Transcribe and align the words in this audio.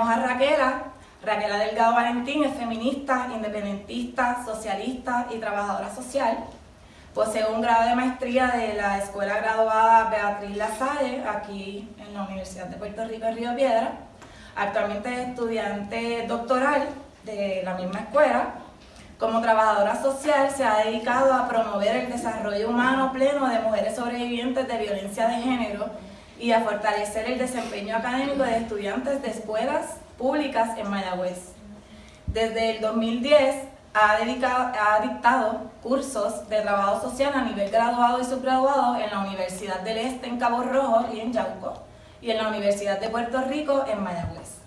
tenemos 0.00 0.08
a 0.08 0.26
Raquela. 0.26 0.82
Raquela 1.22 1.58
Delgado 1.58 1.94
Valentín 1.94 2.44
es 2.44 2.54
feminista, 2.54 3.28
independentista, 3.34 4.42
socialista 4.44 5.26
y 5.30 5.38
trabajadora 5.38 5.94
social. 5.94 6.38
Posee 7.14 7.44
un 7.44 7.60
grado 7.60 7.88
de 7.88 7.94
maestría 7.94 8.46
de 8.48 8.74
la 8.74 8.98
Escuela 8.98 9.38
Graduada 9.38 10.08
Beatriz 10.08 10.56
Lasalle, 10.56 11.22
aquí 11.28 11.88
en 11.98 12.14
la 12.14 12.22
Universidad 12.22 12.66
de 12.66 12.76
Puerto 12.76 13.04
Rico 13.04 13.26
en 13.26 13.36
Río 13.36 13.54
Piedra. 13.54 13.92
Actualmente 14.56 15.12
es 15.12 15.28
estudiante 15.28 16.24
doctoral 16.26 16.88
de 17.24 17.62
la 17.64 17.74
misma 17.74 18.00
escuela. 18.00 18.54
Como 19.18 19.42
trabajadora 19.42 20.00
social 20.00 20.50
se 20.50 20.64
ha 20.64 20.78
dedicado 20.78 21.34
a 21.34 21.46
promover 21.46 21.96
el 21.96 22.10
desarrollo 22.10 22.70
humano 22.70 23.12
pleno 23.12 23.48
de 23.48 23.58
mujeres 23.58 23.96
sobrevivientes 23.96 24.66
de 24.66 24.78
violencia 24.78 25.28
de 25.28 25.42
género 25.42 25.90
y 26.40 26.52
a 26.52 26.60
fortalecer 26.60 27.30
el 27.30 27.38
desempeño 27.38 27.96
académico 27.96 28.42
de 28.42 28.56
estudiantes 28.56 29.20
de 29.22 29.28
escuelas 29.28 29.96
públicas 30.16 30.76
en 30.78 30.90
Mayagüez. 30.90 31.52
Desde 32.26 32.76
el 32.76 32.80
2010 32.80 33.56
ha, 33.92 34.16
dedicado, 34.24 34.72
ha 34.80 35.00
dictado 35.00 35.70
cursos 35.82 36.48
de 36.48 36.62
trabajo 36.62 37.00
social 37.02 37.32
a 37.34 37.42
nivel 37.42 37.70
graduado 37.70 38.20
y 38.20 38.24
subgraduado 38.24 38.96
en 38.96 39.10
la 39.10 39.20
Universidad 39.20 39.80
del 39.80 39.98
Este 39.98 40.28
en 40.28 40.38
Cabo 40.38 40.62
Rojo 40.62 41.06
y 41.12 41.20
en 41.20 41.32
Yauco 41.32 41.74
y 42.22 42.30
en 42.30 42.38
la 42.38 42.48
Universidad 42.48 42.98
de 43.00 43.08
Puerto 43.10 43.42
Rico 43.42 43.84
en 43.86 44.02
Mayagüez. 44.02 44.60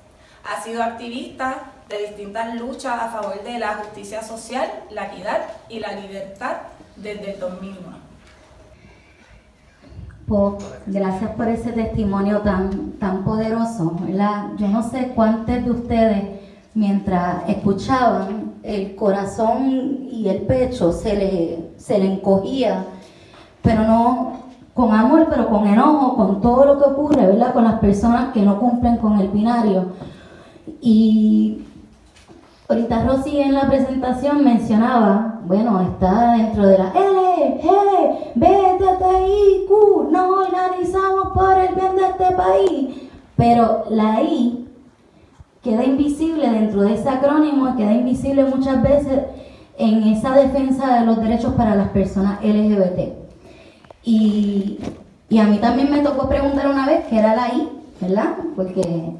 Ha 0.43 0.61
sido 0.61 0.83
activista 0.83 1.71
de 1.89 2.07
distintas 2.07 2.53
luchas 2.55 2.99
a 3.01 3.09
favor 3.09 3.41
de 3.43 3.57
la 3.57 3.75
justicia 3.75 4.21
social, 4.21 4.69
la 4.89 5.07
equidad 5.07 5.41
y 5.69 5.79
la 5.79 5.93
libertad 5.93 6.57
desde 6.95 7.33
el 7.33 7.39
2001. 7.39 8.02
Gracias 10.85 11.31
por 11.31 11.47
ese 11.47 11.71
testimonio 11.71 12.39
tan, 12.39 12.93
tan 12.93 13.23
poderoso. 13.23 13.95
Yo 14.57 14.67
no 14.67 14.83
sé 14.83 15.11
cuántos 15.15 15.63
de 15.63 15.71
ustedes, 15.71 16.23
mientras 16.73 17.47
escuchaban, 17.47 18.53
el 18.63 18.95
corazón 18.95 20.07
y 20.11 20.27
el 20.29 20.43
pecho 20.43 20.91
se 20.91 21.15
le, 21.15 21.69
se 21.77 21.99
le 21.99 22.13
encogía, 22.13 22.85
pero 23.61 23.83
no 23.83 24.43
con 24.73 24.91
amor, 24.93 25.27
pero 25.29 25.49
con 25.49 25.67
enojo, 25.67 26.15
con 26.15 26.41
todo 26.41 26.65
lo 26.65 26.77
que 26.79 26.85
ocurre, 26.85 27.27
¿verdad? 27.27 27.53
Con 27.53 27.65
las 27.65 27.79
personas 27.79 28.33
que 28.33 28.41
no 28.41 28.59
cumplen 28.59 28.97
con 28.97 29.19
el 29.19 29.27
binario. 29.27 29.85
Y 30.81 31.63
ahorita 32.73 33.05
Rosy 33.05 33.39
en 33.39 33.53
la 33.53 33.67
presentación 33.67 34.43
mencionaba, 34.43 35.41
bueno, 35.45 35.79
está 35.81 36.33
dentro 36.37 36.65
de 36.65 36.79
la 36.79 36.91
L, 36.95 37.61
G, 37.61 38.33
B, 38.33 38.47
T, 38.47 39.27
I, 39.27 39.65
Q, 39.67 40.09
nos 40.11 40.47
organizamos 40.47 41.33
por 41.33 41.57
el 41.59 41.75
bien 41.75 41.95
de 41.95 42.05
este 42.05 42.35
país. 42.35 43.09
Pero 43.35 43.83
la 43.89 44.21
I 44.21 44.67
queda 45.61 45.83
invisible 45.83 46.49
dentro 46.49 46.81
de 46.81 46.95
ese 46.95 47.09
acrónimo, 47.09 47.75
queda 47.75 47.93
invisible 47.93 48.45
muchas 48.45 48.81
veces 48.81 49.19
en 49.77 50.03
esa 50.03 50.35
defensa 50.35 50.99
de 50.99 51.05
los 51.05 51.21
derechos 51.21 51.53
para 51.53 51.75
las 51.75 51.89
personas 51.89 52.43
LGBT. 52.43 53.13
Y, 54.03 54.79
y 55.29 55.37
a 55.37 55.45
mí 55.45 55.57
también 55.59 55.91
me 55.91 55.99
tocó 55.99 56.27
preguntar 56.27 56.67
una 56.67 56.87
vez 56.87 57.05
qué 57.07 57.19
era 57.19 57.35
la 57.35 57.49
I, 57.49 57.69
¿verdad? 58.01 58.35
Porque 58.55 59.13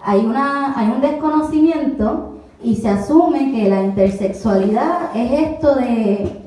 hay, 0.00 0.20
una, 0.20 0.78
hay 0.78 0.88
un 0.88 1.00
desconocimiento 1.00 2.33
y 2.64 2.76
se 2.76 2.88
asume 2.88 3.52
que 3.52 3.68
la 3.68 3.82
intersexualidad 3.82 5.14
es 5.14 5.50
esto 5.50 5.74
de 5.74 6.44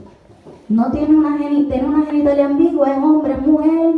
no 0.70 0.92
tiene 0.92 1.16
una, 1.16 1.38
tiene 1.38 1.88
una 1.88 2.06
genitalia 2.06 2.46
ambigua, 2.46 2.92
es 2.92 2.98
hombre, 2.98 3.34
es 3.34 3.48
mujer, 3.48 3.96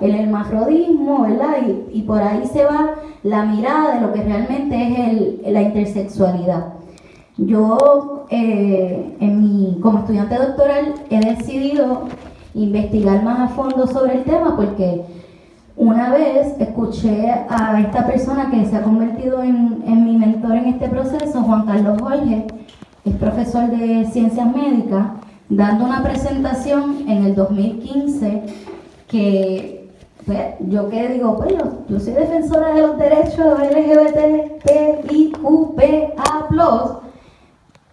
el 0.00 0.14
hermafrodismo, 0.14 1.22
¿verdad? 1.22 1.56
Y, 1.92 2.02
por 2.02 2.20
ahí 2.20 2.46
se 2.46 2.64
va 2.64 2.94
la 3.22 3.44
mirada 3.44 3.94
de 3.94 4.00
lo 4.00 4.12
que 4.12 4.22
realmente 4.22 4.76
es 4.76 4.98
el, 4.98 5.40
la 5.52 5.62
intersexualidad. 5.62 6.74
Yo, 7.36 8.26
eh, 8.30 9.16
en 9.20 9.40
mi, 9.40 9.78
como 9.80 10.00
estudiante 10.00 10.34
doctoral, 10.36 10.94
he 11.08 11.20
decidido 11.20 12.02
investigar 12.54 13.22
más 13.22 13.40
a 13.40 13.54
fondo 13.54 13.86
sobre 13.86 14.14
el 14.14 14.24
tema 14.24 14.56
porque 14.56 15.02
una 15.80 16.10
vez 16.10 16.54
escuché 16.58 17.30
a 17.30 17.80
esta 17.80 18.06
persona 18.06 18.50
que 18.50 18.66
se 18.66 18.76
ha 18.76 18.82
convertido 18.82 19.42
en, 19.42 20.04
mi 20.04 20.18
mentor 20.18 20.56
en 20.56 20.66
este 20.66 20.90
proceso, 20.90 21.40
Juan 21.40 21.64
Carlos 21.64 21.98
Jorge, 22.02 22.46
es 23.06 23.16
profesor 23.16 23.70
de 23.70 24.04
ciencias 24.12 24.54
médicas, 24.54 25.06
dando 25.48 25.86
una 25.86 26.02
presentación 26.02 27.08
en 27.08 27.24
el 27.24 27.34
2015 27.34 28.42
que 29.08 29.88
pues, 30.26 30.38
yo 30.68 30.90
que 30.90 31.08
digo, 31.08 31.38
pues 31.38 31.54
yo, 31.88 31.98
soy 31.98 32.12
defensora 32.12 32.74
de 32.74 32.82
los 32.82 32.98
derechos 32.98 33.58
LGBTQIQPA+, 33.58 34.50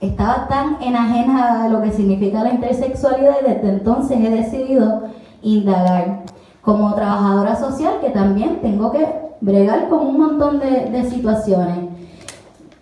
estaba 0.01 0.47
tan 0.49 0.81
enajena 0.81 1.63
a 1.63 1.69
lo 1.69 1.81
que 1.81 1.93
significa 1.93 2.43
la 2.43 2.53
intersexualidad 2.53 3.37
y 3.41 3.45
desde 3.53 3.69
entonces 3.69 4.19
he 4.19 4.29
decidido 4.29 5.03
indagar 5.41 6.25
como 6.67 6.93
trabajadora 6.95 7.55
social 7.55 7.93
que 8.01 8.09
también 8.09 8.59
tengo 8.61 8.91
que 8.91 9.07
bregar 9.39 9.87
con 9.87 10.05
un 10.05 10.19
montón 10.19 10.59
de, 10.59 11.01
situaciones. 11.09 11.77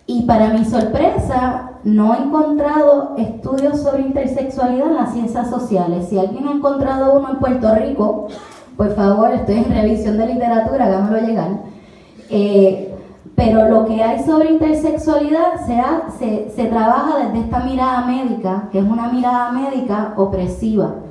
Y 0.08 0.22
para 0.22 0.48
mi 0.48 0.64
sorpresa, 0.64 1.70
no 1.84 2.12
he 2.12 2.18
encontrado 2.18 3.14
estudios 3.16 3.80
sobre 3.80 4.02
intersexualidad 4.02 4.88
en 4.88 4.96
las 4.96 5.12
ciencias 5.12 5.48
sociales. 5.48 6.08
Si 6.08 6.18
alguien 6.18 6.48
ha 6.48 6.54
encontrado 6.54 7.16
uno 7.16 7.30
en 7.30 7.38
Puerto 7.38 7.72
Rico, 7.76 8.26
por 8.76 8.92
favor, 8.96 9.30
estoy 9.30 9.58
en 9.58 9.70
revisión 9.70 10.18
de 10.18 10.34
literatura, 10.34 10.86
háganmelo 10.86 11.24
llegar. 11.24 11.50
Eh, 12.28 12.92
pero 13.36 13.68
lo 13.68 13.84
que 13.84 14.02
hay 14.02 14.20
sobre 14.24 14.50
intersexualidad 14.50 15.60
se, 16.18 16.50
se 16.50 16.64
trabaja 16.64 17.18
desde 17.18 17.38
esta 17.38 17.60
mirada 17.60 18.04
médica, 18.04 18.68
que 18.72 18.80
es 18.80 18.84
una 18.84 19.12
mirada 19.12 19.52
médica 19.52 20.14
opresiva. 20.16 21.05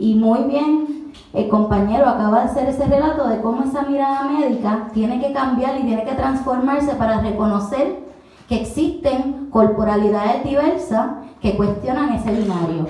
Y 0.00 0.14
muy 0.14 0.44
bien 0.44 1.12
el 1.34 1.48
compañero 1.48 2.08
acaba 2.08 2.40
de 2.40 2.44
hacer 2.46 2.68
ese 2.70 2.86
relato 2.86 3.28
de 3.28 3.40
cómo 3.42 3.62
esa 3.62 3.82
mirada 3.82 4.22
médica 4.24 4.88
tiene 4.94 5.20
que 5.20 5.32
cambiar 5.34 5.78
y 5.78 5.82
tiene 5.82 6.04
que 6.04 6.14
transformarse 6.14 6.94
para 6.94 7.20
reconocer 7.20 8.00
que 8.48 8.62
existen 8.62 9.48
corporalidades 9.50 10.42
diversas 10.42 11.06
que 11.42 11.54
cuestionan 11.54 12.14
ese 12.14 12.32
binario. 12.32 12.86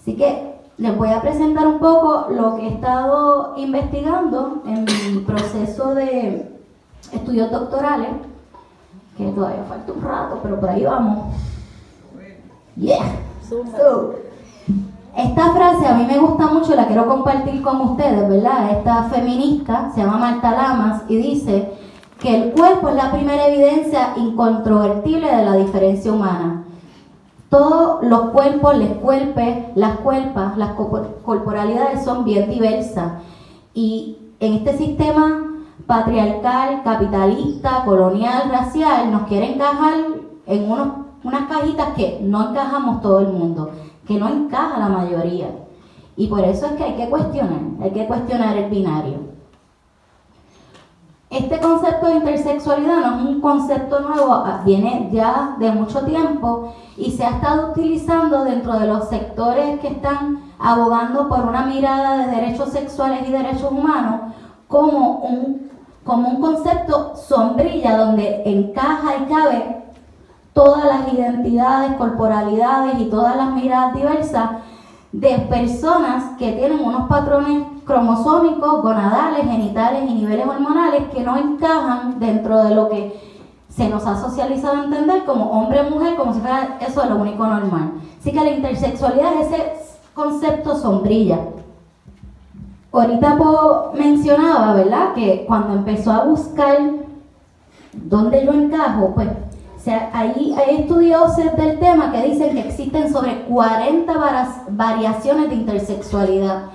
Así 0.00 0.14
que 0.14 0.54
les 0.78 0.96
voy 0.96 1.10
a 1.10 1.20
presentar 1.20 1.66
un 1.66 1.80
poco 1.80 2.28
lo 2.30 2.54
que 2.54 2.68
he 2.68 2.68
estado 2.68 3.54
investigando 3.56 4.62
en 4.64 4.84
mi 4.84 5.20
proceso 5.22 5.92
de 5.96 6.52
estudios 7.12 7.50
doctorales, 7.50 8.10
que 9.16 9.26
todavía 9.32 9.64
falta 9.68 9.92
un 9.92 10.02
rato, 10.02 10.38
pero 10.40 10.60
por 10.60 10.70
ahí 10.70 10.84
vamos. 10.84 11.34
Yeah. 12.76 13.02
Esta 15.18 15.50
frase 15.50 15.84
a 15.84 15.94
mí 15.94 16.06
me 16.06 16.16
gusta 16.16 16.46
mucho, 16.46 16.76
la 16.76 16.86
quiero 16.86 17.08
compartir 17.08 17.60
con 17.60 17.80
ustedes, 17.80 18.28
¿verdad? 18.28 18.70
Esta 18.70 19.02
feminista 19.10 19.90
se 19.92 20.00
llama 20.00 20.16
Marta 20.16 20.52
Lamas 20.52 21.02
y 21.08 21.16
dice 21.16 21.72
que 22.20 22.36
el 22.36 22.52
cuerpo 22.52 22.88
es 22.88 22.94
la 22.94 23.10
primera 23.10 23.48
evidencia 23.48 24.12
incontrovertible 24.14 25.26
de 25.26 25.44
la 25.44 25.56
diferencia 25.56 26.12
humana. 26.12 26.62
Todos 27.50 28.04
los 28.04 28.30
cuerpos, 28.30 28.78
les 28.78 28.92
cuerpes, 28.98 29.64
las 29.74 29.98
cuerpas, 29.98 30.56
las 30.56 30.74
corporalidades 31.24 32.04
son 32.04 32.24
bien 32.24 32.48
diversas. 32.48 33.14
Y 33.74 34.18
en 34.38 34.52
este 34.52 34.78
sistema 34.78 35.48
patriarcal, 35.88 36.84
capitalista, 36.84 37.82
colonial, 37.84 38.50
racial, 38.52 39.10
nos 39.10 39.22
quiere 39.22 39.54
encajar 39.54 39.94
en 40.46 40.70
unas 41.24 41.48
cajitas 41.48 41.88
que 41.96 42.20
no 42.22 42.50
encajamos 42.50 43.00
todo 43.02 43.18
el 43.18 43.32
mundo 43.32 43.72
que 44.08 44.18
no 44.18 44.26
encaja 44.26 44.78
la 44.78 44.88
mayoría. 44.88 45.48
Y 46.16 46.26
por 46.26 46.40
eso 46.40 46.66
es 46.66 46.72
que 46.72 46.84
hay 46.84 46.94
que 46.94 47.10
cuestionar, 47.10 47.60
hay 47.80 47.90
que 47.90 48.06
cuestionar 48.06 48.56
el 48.56 48.70
binario. 48.70 49.28
Este 51.30 51.60
concepto 51.60 52.06
de 52.06 52.14
intersexualidad 52.14 53.00
no 53.00 53.16
es 53.16 53.22
un 53.26 53.40
concepto 53.42 54.00
nuevo, 54.00 54.32
ah, 54.32 54.62
viene 54.64 55.10
ya 55.12 55.56
de 55.58 55.70
mucho 55.70 56.00
tiempo 56.06 56.72
y 56.96 57.10
se 57.10 57.22
ha 57.22 57.32
estado 57.32 57.72
utilizando 57.72 58.44
dentro 58.44 58.78
de 58.78 58.86
los 58.86 59.10
sectores 59.10 59.78
que 59.80 59.88
están 59.88 60.52
abogando 60.58 61.28
por 61.28 61.40
una 61.40 61.66
mirada 61.66 62.26
de 62.26 62.34
derechos 62.34 62.70
sexuales 62.70 63.28
y 63.28 63.30
derechos 63.30 63.70
humanos 63.70 64.32
como 64.68 65.18
un, 65.18 65.70
como 66.02 66.30
un 66.30 66.40
concepto 66.40 67.14
sombrilla 67.14 67.98
donde 67.98 68.42
encaja 68.46 69.16
y 69.18 69.32
cabe 69.32 69.84
todas 70.52 70.84
las 70.84 71.12
identidades, 71.12 71.96
corporalidades 71.96 72.98
y 73.00 73.04
todas 73.06 73.36
las 73.36 73.52
miradas 73.52 73.94
diversas 73.94 74.50
de 75.12 75.38
personas 75.50 76.36
que 76.38 76.52
tienen 76.52 76.80
unos 76.84 77.08
patrones 77.08 77.64
cromosómicos, 77.84 78.82
gonadales, 78.82 79.46
genitales 79.46 80.10
y 80.10 80.14
niveles 80.14 80.46
hormonales 80.46 81.04
que 81.14 81.22
no 81.22 81.36
encajan 81.36 82.18
dentro 82.18 82.62
de 82.64 82.74
lo 82.74 82.88
que 82.88 83.20
se 83.68 83.88
nos 83.88 84.06
ha 84.06 84.16
socializado 84.16 84.76
a 84.76 84.84
entender 84.84 85.24
como 85.24 85.50
hombre-mujer, 85.50 86.16
como 86.16 86.34
si 86.34 86.40
fuera 86.40 86.78
eso 86.80 87.04
lo 87.06 87.16
único 87.16 87.46
normal. 87.46 87.92
Así 88.20 88.32
que 88.32 88.40
la 88.40 88.50
intersexualidad 88.50 89.34
es 89.40 89.46
ese 89.46 89.72
concepto 90.14 90.76
sombrilla. 90.76 91.38
Ahorita 92.92 93.38
mencionaba, 93.94 94.74
¿verdad?, 94.74 95.14
que 95.14 95.44
cuando 95.46 95.74
empezó 95.74 96.10
a 96.10 96.24
buscar 96.24 96.78
¿dónde 97.92 98.44
yo 98.44 98.52
encajo? 98.52 99.12
Pues 99.14 99.28
hay, 99.92 100.54
hay 100.56 100.76
estudiosos 100.76 101.56
del 101.56 101.78
tema 101.78 102.12
que 102.12 102.22
dicen 102.22 102.54
que 102.54 102.68
existen 102.68 103.12
sobre 103.12 103.42
40 103.42 104.12
variaciones 104.70 105.48
de 105.48 105.54
intersexualidad. 105.54 106.66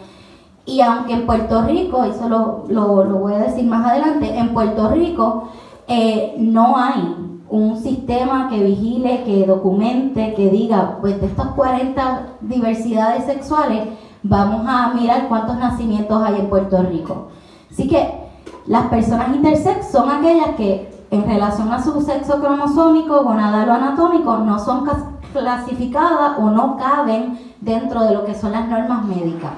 Y 0.65 0.81
aunque 0.81 1.13
en 1.13 1.25
Puerto 1.25 1.63
Rico, 1.63 2.03
eso 2.03 2.29
lo, 2.29 2.65
lo, 2.69 3.19
voy 3.19 3.33
a 3.33 3.39
decir 3.39 3.65
más 3.65 3.85
adelante, 3.85 4.37
en 4.37 4.53
Puerto 4.53 4.89
Rico 4.89 5.49
eh, 5.87 6.35
no 6.37 6.77
hay 6.77 7.15
un 7.49 7.77
sistema 7.77 8.49
que 8.49 8.63
vigile, 8.63 9.23
que 9.25 9.45
documente, 9.45 10.33
que 10.33 10.49
diga, 10.49 10.97
pues 11.01 11.19
de 11.19 11.27
estas 11.27 11.47
40 11.47 12.37
diversidades 12.41 13.25
sexuales, 13.25 13.89
vamos 14.23 14.65
a 14.67 14.93
mirar 14.93 15.27
cuántos 15.27 15.57
nacimientos 15.57 16.23
hay 16.23 16.39
en 16.39 16.49
Puerto 16.49 16.81
Rico. 16.81 17.27
Así 17.69 17.87
que 17.87 18.23
las 18.65 18.87
personas 18.87 19.35
intersex 19.35 19.91
son 19.91 20.09
aquellas 20.09 20.55
que 20.55 20.92
en 21.13 21.27
relación 21.27 21.71
a 21.71 21.83
su 21.83 22.01
sexo 22.01 22.39
cromosómico, 22.39 23.17
o 23.17 23.29
anatómico, 23.29 24.37
no 24.37 24.57
son 24.57 24.89
clasificadas 25.31 26.39
o 26.39 26.49
no 26.49 26.75
caben 26.77 27.53
dentro 27.61 28.01
de 28.03 28.15
lo 28.15 28.25
que 28.25 28.33
son 28.33 28.51
las 28.51 28.67
normas 28.67 29.05
médicas, 29.05 29.51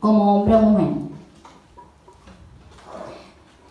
como 0.00 0.40
hombre 0.40 0.56
o 0.56 0.60
mujer. 0.60 0.92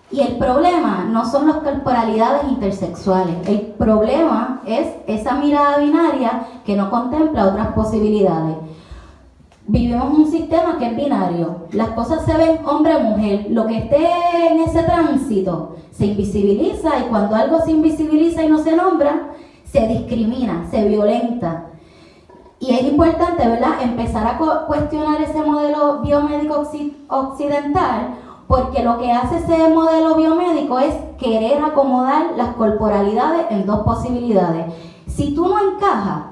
Y 0.10 0.22
el 0.22 0.38
problema 0.38 1.06
no 1.10 1.26
son 1.26 1.48
las 1.48 1.58
corporalidades 1.58 2.46
intersexuales, 2.50 3.46
el 3.46 3.60
problema 3.78 4.62
es 4.66 4.88
esa 5.06 5.36
mirada 5.36 5.80
binaria 5.80 6.48
que 6.66 6.78
no 6.78 6.90
contempla 6.90 7.48
otras 7.48 7.68
posibilidades 7.74 8.56
vivimos 9.72 10.14
un 10.14 10.30
sistema 10.30 10.78
que 10.78 10.88
es 10.88 10.96
binario. 10.96 11.68
Las 11.72 11.90
cosas 11.92 12.26
se 12.26 12.36
ven 12.36 12.60
hombre 12.66 12.98
mujer. 13.00 13.48
Lo 13.50 13.66
que 13.66 13.78
esté 13.78 14.06
en 14.52 14.60
ese 14.60 14.84
tránsito 14.84 15.78
se 15.92 16.08
invisibiliza 16.08 17.00
y 17.00 17.04
cuando 17.04 17.36
algo 17.36 17.62
se 17.62 17.72
invisibiliza 17.72 18.44
y 18.44 18.50
no 18.50 18.58
se 18.58 18.76
nombra, 18.76 19.30
se 19.64 19.88
discrimina, 19.88 20.68
se 20.70 20.88
violenta. 20.88 21.68
Y 22.60 22.72
es 22.76 22.84
importante, 22.84 23.48
¿verdad?, 23.48 23.82
empezar 23.82 24.28
a 24.28 24.38
cuestionar 24.68 25.22
ese 25.22 25.42
modelo 25.42 26.02
biomédico 26.02 26.64
occidental, 27.08 28.16
porque 28.48 28.84
lo 28.84 29.00
que 29.00 29.12
hace 29.12 29.38
ese 29.38 29.70
modelo 29.74 30.16
biomédico 30.16 30.78
es 30.80 30.94
querer 31.18 31.64
acomodar 31.64 32.34
las 32.36 32.50
corporalidades 32.56 33.46
en 33.50 33.66
dos 33.66 33.80
posibilidades. 33.80 34.66
Si 35.08 35.34
tú 35.34 35.48
no 35.48 35.58
encajas, 35.60 36.24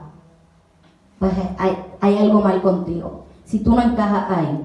pues 1.18 1.32
hay, 1.58 1.78
hay 2.02 2.18
algo 2.18 2.42
mal 2.42 2.62
contigo 2.62 3.29
si 3.50 3.60
tú 3.60 3.76
no 3.76 3.82
encajas 3.82 4.30
ahí. 4.30 4.62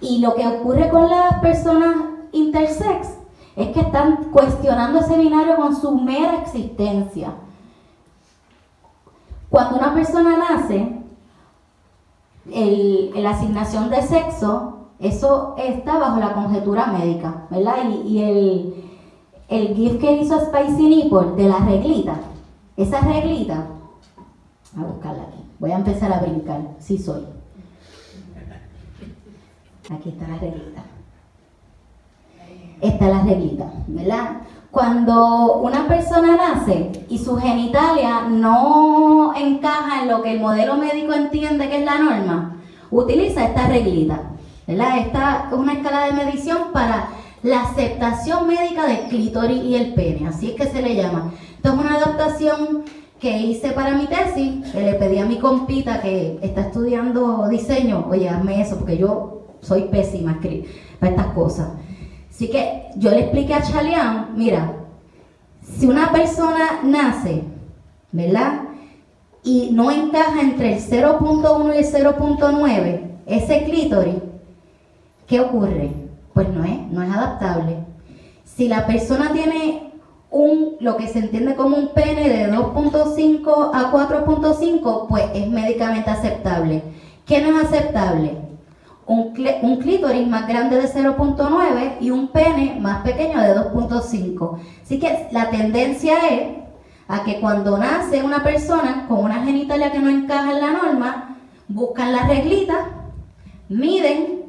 Y 0.00 0.18
lo 0.20 0.34
que 0.34 0.46
ocurre 0.46 0.88
con 0.90 1.10
las 1.10 1.40
personas 1.40 1.96
intersex 2.30 3.08
es 3.56 3.68
que 3.68 3.80
están 3.80 4.30
cuestionando 4.30 5.00
ese 5.00 5.18
binario 5.18 5.56
con 5.56 5.74
su 5.74 5.90
mera 5.98 6.40
existencia. 6.40 7.34
Cuando 9.50 9.76
una 9.76 9.92
persona 9.92 10.36
nace, 10.36 11.02
la 12.46 13.30
asignación 13.30 13.90
de 13.90 14.02
sexo, 14.02 14.78
eso 15.00 15.54
está 15.58 15.98
bajo 15.98 16.20
la 16.20 16.32
conjetura 16.32 16.86
médica, 16.86 17.46
¿verdad? 17.50 17.76
Y, 18.04 18.22
el, 18.22 18.74
el 19.48 19.74
GIF 19.74 20.00
que 20.00 20.12
hizo 20.12 20.40
Spicy 20.40 20.88
Nipple 20.88 21.32
de 21.36 21.48
la 21.48 21.58
reglita, 21.58 22.20
esa 22.76 23.00
reglita, 23.00 23.66
a 24.76 24.80
buscarla 24.80 25.24
aquí, 25.24 25.44
voy 25.58 25.72
a 25.72 25.76
empezar 25.76 26.12
a 26.12 26.20
brincar, 26.20 26.60
sí 26.78 26.96
soy. 26.98 27.41
Aquí 29.90 30.10
está 30.10 30.28
la 30.28 30.38
reglita. 30.38 30.82
Esta 32.80 33.04
es 33.06 33.14
la 33.16 33.22
reglita, 33.22 33.72
¿verdad? 33.88 34.30
Cuando 34.70 35.56
una 35.58 35.86
persona 35.86 36.36
nace 36.36 36.90
y 37.08 37.18
su 37.18 37.36
genitalia 37.36 38.22
no 38.28 39.34
encaja 39.36 40.02
en 40.02 40.08
lo 40.08 40.22
que 40.22 40.32
el 40.32 40.40
modelo 40.40 40.76
médico 40.76 41.12
entiende 41.12 41.68
que 41.68 41.78
es 41.78 41.84
la 41.84 41.98
norma, 41.98 42.56
utiliza 42.90 43.44
esta 43.44 43.68
reglita, 43.68 44.20
¿verdad? 44.66 44.98
Esta 44.98 45.48
es 45.50 45.58
una 45.58 45.74
escala 45.74 46.06
de 46.06 46.12
medición 46.12 46.72
para 46.72 47.08
la 47.42 47.62
aceptación 47.62 48.46
médica 48.46 48.86
del 48.86 49.08
clítoris 49.08 49.62
y 49.62 49.74
el 49.74 49.94
pene, 49.94 50.28
así 50.28 50.50
es 50.50 50.56
que 50.56 50.66
se 50.66 50.80
le 50.80 50.94
llama. 50.96 51.32
Esto 51.56 51.68
es 51.68 51.74
una 51.74 51.96
adaptación 51.96 52.84
que 53.20 53.38
hice 53.38 53.72
para 53.72 53.94
mi 53.94 54.06
tesis, 54.06 54.72
que 54.72 54.80
le 54.80 54.94
pedí 54.94 55.18
a 55.18 55.26
mi 55.26 55.38
compita 55.38 56.00
que 56.00 56.38
está 56.42 56.62
estudiando 56.62 57.48
diseño, 57.48 58.06
oye, 58.10 58.28
hazme 58.28 58.60
eso, 58.60 58.78
porque 58.78 58.96
yo 58.96 59.41
soy 59.62 59.84
pésima 59.84 60.38
para 61.00 61.10
estas 61.12 61.26
cosas. 61.28 61.68
Así 62.30 62.48
que 62.48 62.88
yo 62.96 63.10
le 63.10 63.20
expliqué 63.20 63.54
a 63.54 63.62
Chalian, 63.62 64.32
mira, 64.36 64.74
si 65.62 65.86
una 65.86 66.12
persona 66.12 66.80
nace, 66.82 67.44
¿verdad? 68.10 68.62
Y 69.44 69.70
no 69.72 69.90
encaja 69.90 70.40
entre 70.40 70.74
el 70.74 70.80
0.1 70.80 71.74
y 71.74 71.78
el 71.78 71.84
0.9, 71.84 73.00
ese 73.26 73.64
clítoris, 73.64 74.16
¿qué 75.26 75.40
ocurre? 75.40 75.90
Pues 76.34 76.48
no 76.48 76.64
es, 76.64 76.78
no 76.90 77.02
es 77.02 77.10
adaptable. 77.10 77.78
Si 78.44 78.68
la 78.68 78.86
persona 78.86 79.32
tiene 79.32 79.92
un, 80.30 80.76
lo 80.80 80.96
que 80.96 81.08
se 81.08 81.20
entiende 81.20 81.54
como 81.54 81.76
un 81.76 81.88
pene 81.88 82.28
de 82.28 82.50
2.5 82.50 83.70
a 83.72 83.92
4.5, 83.92 85.06
pues 85.08 85.24
es 85.34 85.48
médicamente 85.48 86.10
aceptable. 86.10 86.82
¿Qué 87.26 87.40
no 87.40 87.58
es 87.60 87.66
aceptable? 87.66 88.51
Un, 89.06 89.32
clítoris 89.80 90.26
más 90.26 90.46
grande 90.46 90.76
de 90.76 90.88
0.9 90.88 91.96
y 92.00 92.10
un 92.10 92.28
pene 92.28 92.78
más 92.80 93.02
pequeño 93.02 93.40
de 93.40 93.56
2.5. 93.56 94.58
Así 94.82 94.98
que 94.98 95.28
la 95.32 95.50
tendencia 95.50 96.14
es 96.28 96.48
a 97.08 97.24
que 97.24 97.40
cuando 97.40 97.78
nace 97.78 98.22
una 98.22 98.42
persona 98.42 99.06
con 99.08 99.24
una 99.24 99.44
genitalia 99.44 99.92
que 99.92 99.98
no 99.98 100.08
encaja 100.08 100.52
en 100.52 100.60
la 100.60 100.72
norma, 100.72 101.36
buscan 101.68 102.12
la 102.12 102.26
reglita, 102.26 102.74
miden 103.68 104.42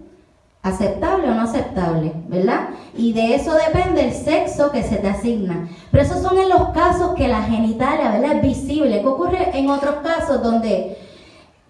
aceptable 0.62 1.30
o 1.30 1.36
no 1.36 1.42
aceptable, 1.42 2.14
¿verdad? 2.30 2.70
Y 2.96 3.12
de 3.12 3.36
eso 3.36 3.54
depende 3.54 4.08
el 4.08 4.14
sexo 4.14 4.72
que 4.72 4.84
se 4.84 4.96
te 4.96 5.10
asigna. 5.10 5.68
Pero 5.92 6.04
esos 6.04 6.22
son 6.22 6.38
en 6.38 6.48
los 6.48 6.70
casos 6.70 7.16
que 7.16 7.28
la 7.28 7.42
genitalia, 7.44 8.12
¿verdad? 8.12 8.38
Es 8.38 8.42
visible. 8.42 9.02
¿Qué 9.02 9.08
ocurre 9.08 9.58
en 9.58 9.70
otros 9.70 9.96
casos 9.96 10.42
donde 10.42 10.98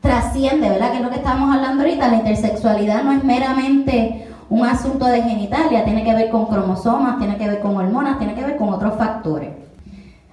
trasciende, 0.04 0.70
¿verdad? 0.70 0.92
Que 0.92 0.98
es 0.98 1.04
lo 1.04 1.10
que 1.10 1.16
estamos 1.16 1.56
hablando 1.56 1.84
ahorita, 1.84 2.10
la 2.10 2.18
intersexualidad 2.18 3.04
no 3.04 3.14
es 3.14 3.24
meramente 3.24 4.28
un 4.50 4.66
asunto 4.66 5.06
de 5.06 5.24
genitalia, 5.24 5.86
tiene 5.86 6.04
que 6.04 6.14
ver 6.14 6.30
con 6.30 6.46
cromosomas, 6.48 7.18
tiene 7.18 7.38
que 7.38 7.48
ver 7.48 7.62
con 7.62 7.78
hormonas, 7.78 8.20
tiene 8.20 8.36
que 8.36 8.44
ver 8.44 8.58
con 8.58 8.70
otros 8.70 8.96
factores. 8.98 9.50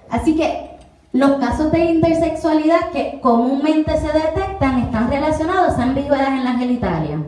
Así 0.09 0.35
que 0.35 0.71
los 1.13 1.31
casos 1.37 1.71
de 1.71 1.85
intersexualidad 1.85 2.89
que 2.91 3.19
comúnmente 3.21 3.97
se 3.97 4.11
detectan 4.11 4.79
están 4.79 5.09
relacionados 5.09 5.79
a 5.79 5.83
ambigüedades 5.83 6.39
en 6.39 6.43
la 6.43 6.53
genitalia. 6.53 7.23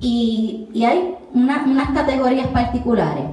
Y, 0.00 0.68
hay 0.86 1.16
unas 1.32 1.90
categorías 1.94 2.48
particulares. 2.48 3.24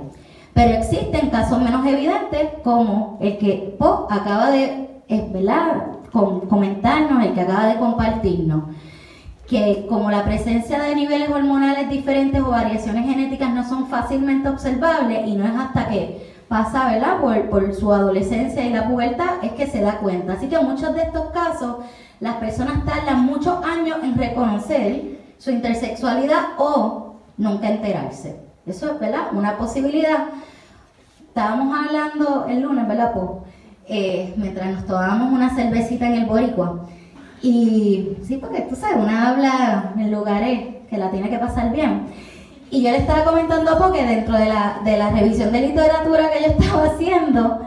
Pero 0.54 0.78
existen 0.78 1.30
casos 1.30 1.62
menos 1.62 1.86
evidentes 1.86 2.50
como 2.64 3.18
el 3.22 3.38
que 3.38 3.76
Po 3.78 4.08
acaba 4.10 4.52
de, 4.52 4.90
¿verdad? 5.32 5.88
comentarnos, 6.12 7.26
el 7.26 7.34
que 7.34 7.42
acaba 7.42 7.68
de 7.68 7.80
compartirnos, 7.80 8.64
que 9.48 9.86
como 9.90 10.12
la 10.12 10.24
presencia 10.24 10.82
de 10.82 10.96
niveles 10.96 11.30
hormonales 11.30 11.90
diferentes 11.90 12.42
o 12.42 12.50
variaciones 12.50 13.06
genéticas 13.06 13.54
no 13.54 13.68
son 13.68 13.88
fácilmente 13.88 14.50
observables 14.50 15.28
y 15.28 15.36
no 15.36 15.46
es 15.46 15.56
hasta 15.56 15.90
que 15.90 16.32
pasa 16.48 16.92
¿verdad? 16.92 17.20
Por, 17.20 17.50
por 17.50 17.74
su 17.74 17.92
adolescencia 17.94 18.64
y 18.64 18.72
la 18.72 18.88
pubertad 18.88 19.44
es 19.44 19.54
que 19.54 19.68
se 19.68 19.82
da 19.82 20.00
cuenta. 20.00 20.34
Así 20.34 20.48
que 20.48 20.56
en 20.56 20.70
muchos 20.70 20.94
de 20.94 21.04
estos 21.04 21.32
casos 21.32 21.78
las 22.20 22.36
personas 22.36 22.86
tardan 22.86 23.26
muchos 23.26 23.64
años 23.66 23.98
en 24.04 24.18
reconocer 24.18 25.20
su 25.38 25.50
intersexualidad 25.50 26.50
o 26.58 27.16
nunca 27.38 27.70
enterarse. 27.70 28.40
Eso 28.66 28.92
es 28.92 29.00
¿verdad? 29.00 29.30
una 29.34 29.58
posibilidad. 29.58 30.26
Estábamos 31.28 31.76
hablando 31.78 32.46
el 32.48 32.62
lunes, 32.62 32.88
¿verdad? 32.88 33.14
Eh, 33.94 34.34
mientras 34.38 34.74
nos 34.74 34.86
tomábamos 34.86 35.34
una 35.34 35.54
cervecita 35.54 36.08
en 36.08 36.14
el 36.14 36.26
Boricua. 36.26 36.86
Y 37.42 38.16
sí, 38.24 38.38
porque 38.38 38.62
tú 38.62 38.74
sabes, 38.74 39.04
una 39.04 39.28
habla 39.28 39.92
en 39.98 40.10
lugares 40.10 40.76
que 40.90 40.98
la 40.98 41.12
tiene 41.12 41.30
que 41.30 41.38
pasar 41.38 41.74
bien. 41.74 42.08
Y 42.70 42.84
yo 42.84 42.92
le 42.92 43.00
estaba 43.00 43.26
comentando 43.26 43.70
a 43.70 43.78
Poque 43.78 44.06
dentro 44.06 44.38
de 44.38 44.46
la, 44.46 44.80
de 44.86 44.98
la 44.98 45.10
revisión 45.10 45.52
de 45.52 45.68
literatura 45.68 46.32
que 46.32 46.40
yo 46.40 46.52
estaba 46.58 46.86
haciendo, 46.86 47.60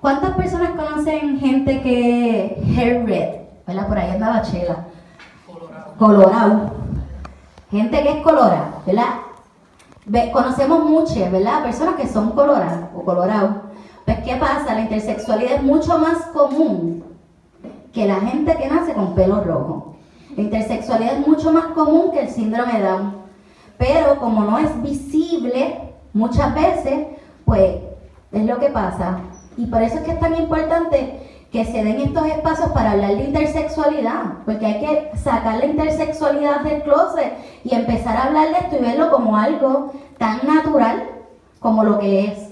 ¿cuántas 0.00 0.32
personas 0.32 0.70
conocen 0.70 1.38
gente 1.38 1.80
que 1.82 2.60
hair 2.76 3.06
red? 3.06 3.42
¿Verdad? 3.64 3.86
Por 3.86 3.98
ahí 3.98 4.10
andaba 4.10 4.42
Chela. 4.42 4.86
Colorado. 5.46 5.94
Colorado. 5.98 6.70
Gente 7.70 8.02
que 8.02 8.10
es 8.10 8.22
colorada, 8.24 8.74
¿verdad? 8.84 10.32
conocemos 10.32 10.84
muchas, 10.84 11.30
¿verdad? 11.30 11.62
Personas 11.62 11.94
que 11.94 12.08
son 12.08 12.32
coloradas 12.32 12.88
o 12.92 13.04
colorados. 13.04 13.71
Pues, 14.04 14.18
¿qué 14.24 14.36
pasa? 14.36 14.74
La 14.74 14.80
intersexualidad 14.82 15.54
es 15.56 15.62
mucho 15.62 15.98
más 15.98 16.18
común 16.26 17.04
que 17.92 18.06
la 18.06 18.16
gente 18.20 18.56
que 18.56 18.68
nace 18.68 18.94
con 18.94 19.14
pelo 19.14 19.42
rojo. 19.44 19.96
La 20.36 20.42
intersexualidad 20.42 21.18
es 21.18 21.26
mucho 21.26 21.52
más 21.52 21.66
común 21.66 22.10
que 22.10 22.20
el 22.20 22.28
síndrome 22.28 22.80
Down. 22.80 23.14
Pero 23.78 24.18
como 24.18 24.44
no 24.44 24.58
es 24.58 24.82
visible, 24.82 25.92
muchas 26.12 26.54
veces, 26.54 27.06
pues 27.44 27.76
Es 28.32 28.46
lo 28.46 28.58
que 28.58 28.70
pasa. 28.70 29.18
Y 29.58 29.66
por 29.66 29.82
eso 29.82 29.98
es 29.98 30.04
que 30.04 30.12
es 30.12 30.20
tan 30.20 30.34
importante 30.34 31.20
que 31.52 31.66
se 31.66 31.84
den 31.84 32.00
estos 32.00 32.26
espacios 32.26 32.70
para 32.70 32.92
hablar 32.92 33.14
de 33.14 33.24
intersexualidad, 33.24 34.38
porque 34.46 34.64
hay 34.64 34.80
que 34.80 35.18
sacar 35.18 35.58
la 35.58 35.66
intersexualidad 35.66 36.62
del 36.62 36.82
closet 36.82 37.34
y 37.62 37.74
empezar 37.74 38.16
a 38.16 38.24
hablar 38.24 38.48
de 38.48 38.58
esto 38.58 38.76
y 38.76 38.82
verlo 38.82 39.10
como 39.10 39.36
algo 39.36 39.92
tan 40.16 40.40
natural 40.46 41.10
como 41.60 41.84
lo 41.84 41.98
que 41.98 42.24
es. 42.24 42.51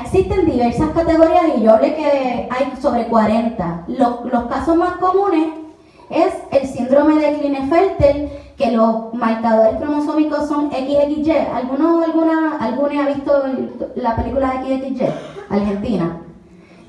Existen 0.00 0.46
diversas 0.46 0.90
categorías 0.90 1.44
y 1.56 1.62
yo 1.62 1.72
hablé 1.72 1.94
que 1.94 2.48
hay 2.50 2.72
sobre 2.80 3.06
40. 3.06 3.84
Los, 3.88 4.24
los 4.24 4.44
casos 4.44 4.76
más 4.76 4.96
comunes 4.98 5.48
es 6.10 6.34
el 6.50 6.68
síndrome 6.68 7.18
de 7.18 7.38
Klinefelter, 7.38 8.42
que 8.56 8.70
los 8.72 9.14
marcadores 9.14 9.76
cromosómicos 9.80 10.48
son 10.48 10.70
XXY. 10.70 11.32
¿Alguno, 11.54 12.02
alguna, 12.02 12.58
alguna 12.58 13.04
ha 13.04 13.08
visto 13.08 13.32
la 13.96 14.16
película 14.16 14.62
de 14.62 14.78
XXY? 14.78 15.06
Argentina. 15.48 16.18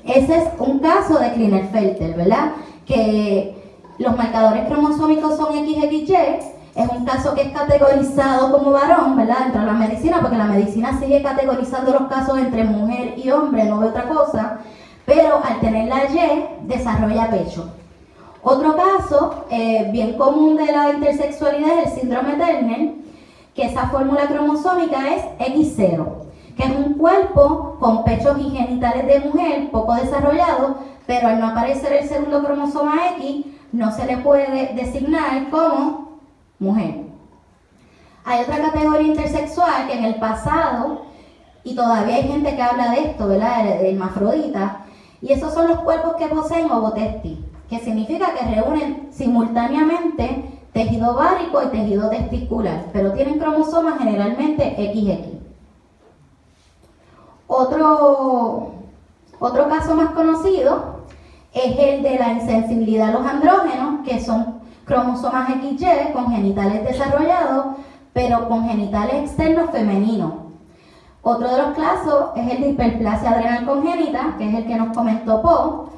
Ese 0.04 0.36
es 0.36 0.44
un 0.58 0.78
caso 0.80 1.18
de 1.18 1.32
Klinefelter, 1.32 2.14
¿verdad? 2.14 2.52
Que 2.86 3.56
los 3.98 4.16
marcadores 4.16 4.66
cromosómicos 4.66 5.36
son 5.36 5.54
XXY. 5.54 6.53
Es 6.74 6.88
un 6.88 7.04
caso 7.04 7.34
que 7.34 7.42
es 7.42 7.52
categorizado 7.52 8.50
como 8.50 8.72
varón, 8.72 9.16
¿verdad? 9.16 9.44
Dentro 9.44 9.60
de 9.60 9.66
la 9.66 9.72
medicina, 9.74 10.18
porque 10.20 10.36
la 10.36 10.46
medicina 10.46 10.98
sigue 10.98 11.22
categorizando 11.22 11.92
los 11.92 12.08
casos 12.08 12.36
entre 12.38 12.64
mujer 12.64 13.14
y 13.16 13.30
hombre, 13.30 13.64
no 13.64 13.78
ve 13.78 13.86
otra 13.86 14.08
cosa. 14.08 14.58
Pero 15.06 15.40
al 15.44 15.60
tener 15.60 15.88
la 15.88 16.04
Y, 16.04 16.66
desarrolla 16.66 17.30
pecho. 17.30 17.70
Otro 18.42 18.76
caso 18.76 19.44
eh, 19.50 19.88
bien 19.92 20.18
común 20.18 20.56
de 20.56 20.66
la 20.66 20.90
intersexualidad 20.90 21.78
es 21.78 21.92
el 21.92 22.00
síndrome 22.00 22.32
Turner, 22.32 22.92
que 23.54 23.66
esa 23.66 23.88
fórmula 23.88 24.26
cromosómica 24.26 25.14
es 25.14 25.24
X0, 25.52 26.06
que 26.56 26.64
es 26.64 26.70
un 26.70 26.94
cuerpo 26.94 27.76
con 27.78 28.04
pechos 28.04 28.36
y 28.40 28.50
genitales 28.50 29.06
de 29.06 29.20
mujer 29.20 29.70
poco 29.70 29.94
desarrollado, 29.94 30.76
pero 31.06 31.28
al 31.28 31.38
no 31.38 31.46
aparecer 31.48 31.92
el 31.92 32.08
segundo 32.08 32.42
cromosoma 32.42 32.94
X, 33.18 33.46
no 33.72 33.92
se 33.92 34.06
le 34.06 34.18
puede 34.18 34.74
designar 34.74 35.48
como 35.50 36.03
mujer. 36.58 37.04
Hay 38.24 38.42
otra 38.42 38.58
categoría 38.58 39.08
intersexual 39.08 39.86
que 39.86 39.98
en 39.98 40.04
el 40.04 40.14
pasado, 40.16 41.02
y 41.62 41.74
todavía 41.74 42.16
hay 42.16 42.28
gente 42.28 42.54
que 42.54 42.62
habla 42.62 42.92
de 42.92 43.10
esto, 43.10 43.28
¿verdad? 43.28 43.80
El 43.80 43.94
hermafrodita, 43.94 44.86
y 45.20 45.32
esos 45.32 45.52
son 45.52 45.68
los 45.68 45.80
cuerpos 45.80 46.16
que 46.16 46.26
poseen 46.26 46.70
ovotestis 46.70 47.38
que 47.68 47.78
significa 47.78 48.34
que 48.34 48.54
reúnen 48.54 49.08
simultáneamente 49.10 50.44
tejido 50.72 51.12
ovárico 51.12 51.62
y 51.62 51.68
tejido 51.68 52.10
testicular, 52.10 52.86
pero 52.92 53.12
tienen 53.12 53.38
cromosomas 53.38 53.98
generalmente 53.98 54.74
XX. 54.76 55.34
Otro, 57.46 58.72
otro 59.38 59.68
caso 59.68 59.94
más 59.94 60.10
conocido 60.10 61.04
es 61.52 61.78
el 61.78 62.02
de 62.02 62.18
la 62.18 62.32
insensibilidad 62.32 63.10
a 63.10 63.12
los 63.12 63.26
andrógenos, 63.26 64.04
que 64.04 64.20
son 64.20 64.60
cromosomas 64.84 65.48
XY 65.48 66.12
con 66.12 66.30
genitales 66.30 66.84
desarrollados, 66.84 67.76
pero 68.12 68.48
con 68.48 68.68
genitales 68.68 69.24
externos 69.24 69.70
femeninos. 69.70 70.32
Otro 71.22 71.50
de 71.50 71.58
los 71.58 71.76
casos 71.76 72.26
es 72.36 72.52
el 72.52 72.60
de 72.60 72.68
hiperplasia 72.70 73.30
adrenal 73.30 73.64
congénita, 73.64 74.34
que 74.36 74.48
es 74.48 74.54
el 74.54 74.66
que 74.66 74.76
nos 74.76 74.94
comentó 74.94 75.40
Po, 75.40 75.88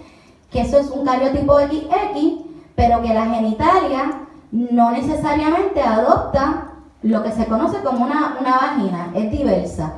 que 0.51 0.61
eso 0.61 0.79
es 0.79 0.89
un 0.91 1.05
cariotipo 1.05 1.59
XX, 1.59 2.45
pero 2.77 3.03
que 3.03 3.13
la 3.13 3.27
genitalia 3.27 4.21
no 4.53 4.93
necesariamente 4.93 5.83
adopta 5.83 6.69
lo 7.03 7.23
que 7.23 7.33
se 7.33 7.47
conoce 7.47 7.83
como 7.83 8.05
una, 8.05 8.37
vagina, 8.41 9.11
es 9.15 9.31
diversa. 9.31 9.95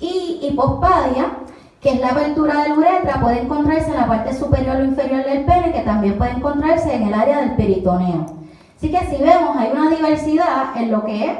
Y 0.00 0.40
hipospadia, 0.42 1.30
que 1.80 1.90
es 1.90 2.00
la 2.00 2.10
apertura 2.10 2.62
de 2.62 2.68
la 2.68 2.74
uretra, 2.74 3.20
puede 3.20 3.40
encontrarse 3.40 3.90
en 3.90 3.96
la 3.96 4.06
parte 4.06 4.34
superior 4.34 4.76
o 4.76 4.84
inferior 4.84 5.24
del 5.24 5.44
pene, 5.44 5.72
que 5.72 5.80
también 5.80 6.18
puede 6.18 6.32
encontrarse 6.32 6.94
en 6.94 7.04
el 7.04 7.14
área 7.14 7.40
del 7.40 7.56
peritoneo. 7.56 8.26
Así 8.76 8.90
que 8.90 8.98
si 9.06 9.22
vemos, 9.22 9.56
hay 9.56 9.70
una 9.72 9.90
diversidad 9.90 10.76
en 10.76 10.90
lo 10.90 11.04
que 11.04 11.24
es 11.24 11.38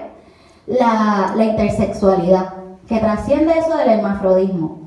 la, 0.67 1.33
la 1.37 1.45
intersexualidad, 1.45 2.55
que 2.89 2.99
trasciende 2.99 3.59
eso 3.59 3.77
del 3.77 3.91
hermafrodismo. 3.91 4.81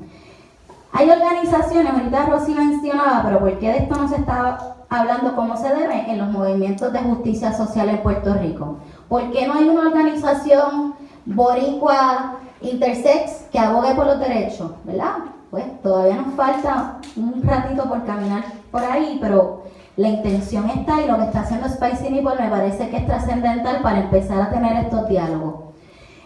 Hay 0.92 1.10
organizaciones, 1.10 1.92
ahorita 1.92 2.26
Rosy 2.26 2.54
mencionaba, 2.54 3.22
pero 3.24 3.40
¿por 3.40 3.58
qué 3.58 3.68
de 3.68 3.78
esto 3.78 3.96
no 3.96 4.08
se 4.08 4.16
está 4.16 4.76
hablando 4.88 5.34
como 5.34 5.56
se 5.56 5.68
debe 5.68 6.08
en 6.08 6.18
los 6.18 6.30
movimientos 6.30 6.92
de 6.92 7.00
justicia 7.00 7.52
social 7.52 7.88
en 7.88 7.98
Puerto 7.98 8.34
Rico? 8.34 8.78
¿Por 9.08 9.30
qué 9.32 9.46
no 9.46 9.54
hay 9.54 9.68
una 9.68 9.88
organización 9.88 10.94
boricua 11.26 12.36
intersex 12.60 13.46
que 13.50 13.58
abogue 13.58 13.94
por 13.94 14.06
los 14.06 14.20
derechos? 14.20 14.70
¿Verdad? 14.84 15.33
Pues 15.54 15.80
todavía 15.82 16.16
nos 16.16 16.34
falta 16.34 16.96
un 17.14 17.40
ratito 17.44 17.84
por 17.84 18.04
caminar 18.04 18.42
por 18.72 18.82
ahí, 18.82 19.18
pero 19.20 19.62
la 19.96 20.08
intención 20.08 20.68
está 20.68 21.00
y 21.00 21.06
lo 21.06 21.16
que 21.16 21.26
está 21.26 21.42
haciendo 21.42 21.68
Spicy 21.68 22.10
Nipple 22.10 22.34
me 22.40 22.48
parece 22.48 22.88
que 22.88 22.96
es 22.96 23.06
trascendental 23.06 23.80
para 23.80 24.00
empezar 24.00 24.42
a 24.42 24.50
tener 24.50 24.84
estos 24.84 25.08
diálogos. 25.08 25.76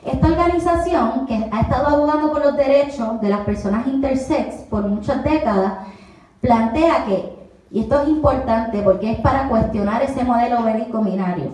Esta 0.03 0.29
organización, 0.29 1.27
que 1.27 1.47
ha 1.53 1.61
estado 1.61 1.89
abogando 1.89 2.33
por 2.33 2.43
los 2.43 2.57
derechos 2.57 3.21
de 3.21 3.29
las 3.29 3.41
personas 3.41 3.87
intersex 3.87 4.63
por 4.71 4.87
muchas 4.87 5.23
décadas, 5.23 5.75
plantea 6.41 7.05
que, 7.05 7.51
y 7.71 7.81
esto 7.81 8.01
es 8.01 8.09
importante 8.09 8.81
porque 8.81 9.13
es 9.13 9.21
para 9.21 9.51
cuestionar 9.51 10.03
ese 10.05 10.25
modelo 10.25 10.61
médico 10.61 11.03
binario, 11.03 11.51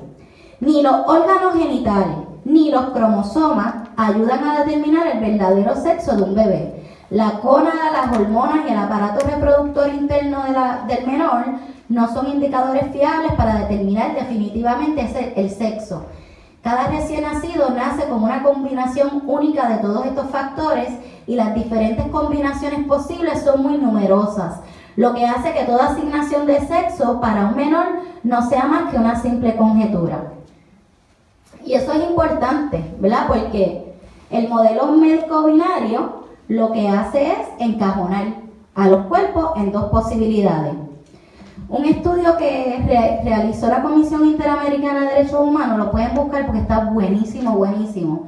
ni 0.60 0.80
los 0.80 0.94
órganos 1.08 1.54
genitales 1.54 2.18
ni 2.44 2.70
los 2.70 2.90
cromosomas 2.90 3.88
ayudan 3.96 4.44
a 4.44 4.62
determinar 4.62 5.08
el 5.08 5.18
verdadero 5.18 5.74
sexo 5.74 6.14
de 6.14 6.22
un 6.22 6.36
bebé. 6.36 6.83
La 7.10 7.40
cona, 7.40 7.90
las 7.92 8.16
hormonas 8.16 8.66
y 8.66 8.72
el 8.72 8.78
aparato 8.78 9.26
reproductor 9.26 9.88
interno 9.88 10.42
del 10.88 11.06
menor 11.06 11.44
no 11.88 12.12
son 12.12 12.28
indicadores 12.28 12.90
fiables 12.92 13.32
para 13.32 13.60
determinar 13.60 14.14
definitivamente 14.14 15.32
el 15.36 15.50
sexo. 15.50 16.06
Cada 16.62 16.88
recién 16.88 17.24
nacido 17.24 17.68
nace 17.70 18.08
con 18.08 18.22
una 18.22 18.42
combinación 18.42 19.22
única 19.26 19.68
de 19.68 19.82
todos 19.82 20.06
estos 20.06 20.30
factores 20.30 20.88
y 21.26 21.36
las 21.36 21.54
diferentes 21.54 22.06
combinaciones 22.06 22.86
posibles 22.86 23.44
son 23.44 23.62
muy 23.62 23.76
numerosas, 23.76 24.60
lo 24.96 25.12
que 25.12 25.26
hace 25.26 25.52
que 25.52 25.64
toda 25.64 25.88
asignación 25.88 26.46
de 26.46 26.60
sexo 26.60 27.20
para 27.20 27.48
un 27.48 27.56
menor 27.56 27.86
no 28.22 28.48
sea 28.48 28.64
más 28.64 28.90
que 28.90 28.96
una 28.96 29.20
simple 29.20 29.56
conjetura. 29.56 30.32
Y 31.66 31.74
eso 31.74 31.92
es 31.92 32.08
importante, 32.08 32.94
¿verdad? 32.98 33.26
Porque 33.26 33.94
el 34.30 34.48
modelo 34.48 34.86
médico 34.86 35.44
binario 35.44 36.23
lo 36.48 36.72
que 36.72 36.88
hace 36.88 37.32
es 37.32 37.38
encajonar 37.58 38.26
a 38.74 38.88
los 38.88 39.06
cuerpos 39.06 39.52
en 39.56 39.72
dos 39.72 39.84
posibilidades. 39.84 40.74
Un 41.68 41.84
estudio 41.86 42.36
que 42.36 43.20
realizó 43.24 43.68
la 43.68 43.82
Comisión 43.82 44.26
Interamericana 44.26 45.00
de 45.00 45.06
Derechos 45.06 45.40
Humanos, 45.40 45.78
lo 45.78 45.90
pueden 45.90 46.14
buscar 46.14 46.46
porque 46.46 46.60
está 46.60 46.84
buenísimo, 46.86 47.56
buenísimo. 47.56 48.26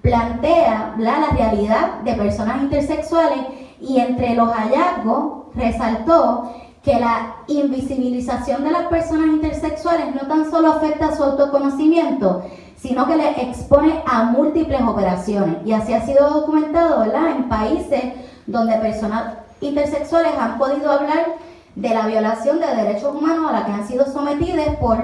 Plantea 0.00 0.94
la, 0.98 1.20
la 1.20 1.30
realidad 1.30 2.00
de 2.04 2.14
personas 2.14 2.62
intersexuales 2.62 3.40
y 3.80 3.98
entre 3.98 4.34
los 4.34 4.48
hallazgos 4.52 5.54
resaltó 5.54 6.52
que 6.82 6.98
la 6.98 7.36
invisibilización 7.48 8.64
de 8.64 8.70
las 8.70 8.86
personas 8.86 9.26
intersexuales 9.26 10.14
no 10.14 10.26
tan 10.26 10.50
solo 10.50 10.72
afecta 10.72 11.08
a 11.08 11.16
su 11.16 11.22
autoconocimiento, 11.22 12.42
sino 12.80 13.06
que 13.06 13.16
les 13.16 13.38
expone 13.38 14.02
a 14.06 14.24
múltiples 14.24 14.80
operaciones. 14.82 15.56
Y 15.64 15.72
así 15.72 15.92
ha 15.92 16.06
sido 16.06 16.28
documentado, 16.30 17.00
¿verdad? 17.00 17.30
En 17.36 17.48
países 17.48 18.02
donde 18.46 18.76
personas 18.76 19.34
intersexuales 19.60 20.32
han 20.38 20.58
podido 20.58 20.90
hablar 20.90 21.36
de 21.74 21.88
la 21.90 22.06
violación 22.06 22.60
de 22.60 22.66
derechos 22.66 23.14
humanos 23.14 23.50
a 23.50 23.52
la 23.52 23.66
que 23.66 23.72
han 23.72 23.86
sido 23.86 24.04
sometidas 24.06 24.76
por 24.76 24.98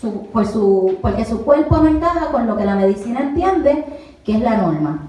su, 0.00 0.26
por 0.26 0.46
su, 0.46 0.98
porque 1.02 1.24
su 1.24 1.44
cuerpo 1.44 1.76
no 1.78 1.88
encaja 1.88 2.30
con 2.30 2.46
lo 2.46 2.56
que 2.56 2.64
la 2.64 2.76
medicina 2.76 3.20
entiende 3.20 3.84
que 4.24 4.32
es 4.32 4.40
la 4.40 4.56
norma. 4.56 5.08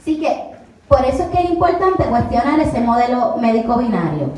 Así 0.00 0.20
que 0.20 0.52
por 0.88 1.04
eso 1.04 1.22
es 1.22 1.28
que 1.30 1.42
es 1.42 1.50
importante 1.50 2.04
cuestionar 2.04 2.60
ese 2.60 2.80
modelo 2.80 3.36
médico 3.38 3.78
binario, 3.78 4.30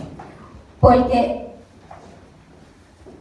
porque 0.80 1.44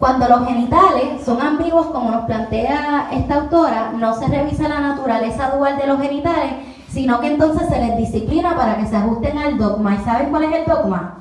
cuando 0.04 0.28
los 0.28 0.46
genitales 0.46 1.24
son 1.24 1.42
ambiguos, 1.42 1.86
como 1.86 2.12
nos 2.12 2.26
plantea 2.26 3.08
esta 3.14 3.36
autora, 3.36 3.94
no 3.98 4.14
se 4.14 4.28
revisa 4.28 4.68
la 4.68 4.82
naturaleza 4.82 5.52
dual 5.56 5.78
de 5.78 5.88
los 5.88 5.98
genitales, 6.02 6.56
sino 6.90 7.22
que 7.22 7.28
entonces 7.28 7.70
se 7.70 7.80
les 7.80 7.96
disciplina 7.96 8.54
para 8.54 8.76
que 8.76 8.86
se 8.86 8.98
ajusten 8.98 9.38
al 9.38 9.58
dogma. 9.58 9.96
¿Y 9.96 10.04
saben 10.04 10.30
cuál 10.30 10.44
es 10.44 10.56
el 10.56 10.66
dogma? 10.66 11.20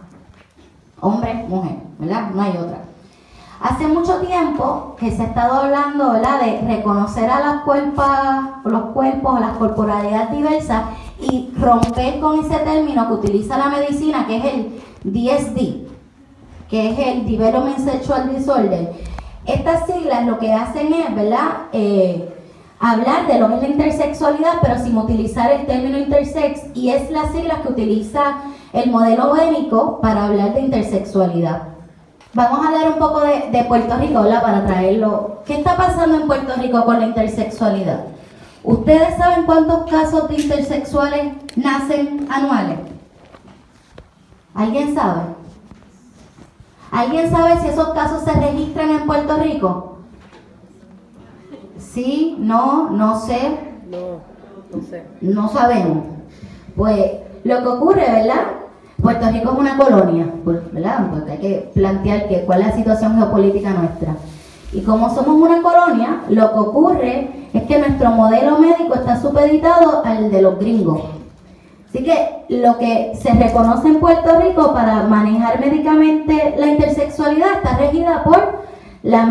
hombre, 0.98 1.44
mujer, 1.48 1.76
¿verdad? 2.00 2.30
No 2.34 2.42
hay 2.42 2.56
otra. 2.56 2.78
Hace 3.60 3.86
mucho 3.86 4.16
tiempo 4.16 4.96
que 4.98 5.12
se 5.12 5.22
ha 5.22 5.26
estado 5.26 5.60
hablando, 5.60 6.14
¿verdad?, 6.14 6.40
de 6.40 6.62
reconocer 6.62 7.30
a 7.30 7.38
las 7.38 7.62
cuerpos, 7.62 8.04
los 8.64 8.82
cuerpos, 8.86 9.38
las 9.38 9.58
corporalidades 9.58 10.32
diversas 10.32 10.82
y 11.20 11.52
romper 11.56 12.18
con 12.18 12.40
ese 12.40 12.56
término 12.56 13.06
que 13.06 13.14
utiliza 13.14 13.58
la 13.58 13.68
medicina, 13.68 14.26
que 14.26 14.38
es 14.38 14.44
el 14.44 14.82
DSD, 15.04 15.91
que 16.72 16.88
es 16.88 16.98
el 16.98 17.26
Development 17.26 17.78
Sexual 17.78 18.34
Disorder. 18.34 18.94
Estas 19.44 19.84
siglas 19.84 20.24
lo 20.24 20.38
que 20.38 20.54
hacen 20.54 20.90
es, 20.90 21.14
¿verdad?, 21.14 21.66
eh, 21.74 22.34
hablar 22.80 23.26
de 23.26 23.38
lo 23.38 23.48
que 23.48 23.56
es 23.56 23.60
la 23.60 23.68
intersexualidad, 23.68 24.54
pero 24.62 24.78
sin 24.78 24.96
utilizar 24.96 25.52
el 25.52 25.66
término 25.66 25.98
intersex, 25.98 26.74
y 26.74 26.88
es 26.88 27.10
la 27.10 27.30
sigla 27.30 27.60
que 27.60 27.68
utiliza 27.68 28.38
el 28.72 28.90
modelo 28.90 29.34
bénico 29.34 30.00
para 30.00 30.24
hablar 30.24 30.54
de 30.54 30.60
intersexualidad. 30.60 31.64
Vamos 32.32 32.64
a 32.64 32.68
hablar 32.70 32.92
un 32.94 32.98
poco 32.98 33.20
de, 33.20 33.64
Puerto 33.64 33.94
Rico, 33.98 34.22
Para 34.22 34.64
traerlo. 34.64 35.42
¿Qué 35.44 35.58
está 35.58 35.76
pasando 35.76 36.22
en 36.22 36.26
Puerto 36.26 36.54
Rico 36.58 36.86
con 36.86 37.00
la 37.00 37.04
intersexualidad? 37.04 38.04
¿Ustedes 38.64 39.18
saben 39.18 39.44
cuántos 39.44 39.90
casos 39.90 40.26
de 40.30 40.40
intersexuales 40.40 41.34
nacen 41.54 42.26
anuales? 42.30 42.78
¿Alguien 44.54 44.94
sabe? 44.94 45.41
¿Alguien 46.92 47.30
sabe 47.30 47.58
si 47.58 47.68
esos 47.68 47.88
casos 47.94 48.22
se 48.22 48.32
registran 48.32 48.90
en 48.90 49.06
Puerto 49.06 49.38
Rico? 49.38 49.96
Sí, 51.78 52.36
no, 52.38 52.90
no 52.90 53.18
sé. 53.18 53.58
No, 53.90 54.20
no 54.70 54.86
sé. 54.86 55.02
No 55.22 55.48
sabemos. 55.48 56.04
Pues 56.76 57.12
lo 57.44 57.62
que 57.62 57.68
ocurre, 57.68 58.02
¿verdad? 58.02 58.42
Puerto 59.00 59.26
Rico 59.30 59.52
es 59.52 59.58
una 59.58 59.78
colonia, 59.78 60.26
pues, 60.44 60.70
¿verdad? 60.70 61.08
Porque 61.10 61.32
hay 61.32 61.38
que 61.38 61.70
plantear 61.74 62.28
que, 62.28 62.44
cuál 62.44 62.60
es 62.60 62.68
la 62.68 62.76
situación 62.76 63.16
geopolítica 63.16 63.70
nuestra. 63.70 64.14
Y 64.74 64.82
como 64.82 65.14
somos 65.14 65.40
una 65.40 65.62
colonia, 65.62 66.20
lo 66.28 66.52
que 66.52 66.58
ocurre 66.58 67.48
es 67.54 67.62
que 67.62 67.78
nuestro 67.78 68.10
modelo 68.10 68.58
médico 68.58 68.94
está 68.94 69.18
supeditado 69.18 70.04
al 70.04 70.30
de 70.30 70.42
los 70.42 70.58
gringos. 70.58 71.00
Así 71.92 72.04
que 72.04 72.44
lo 72.48 72.78
que 72.78 73.12
se 73.20 73.34
reconoce 73.34 73.88
en 73.88 74.00
Puerto 74.00 74.40
Rico 74.40 74.72
para 74.72 75.02
manejar 75.02 75.60
médicamente 75.60 76.54
la 76.56 76.68
intersexualidad 76.68 77.56
está 77.56 77.76
regida 77.76 78.24
por 78.24 78.62
la, 79.02 79.28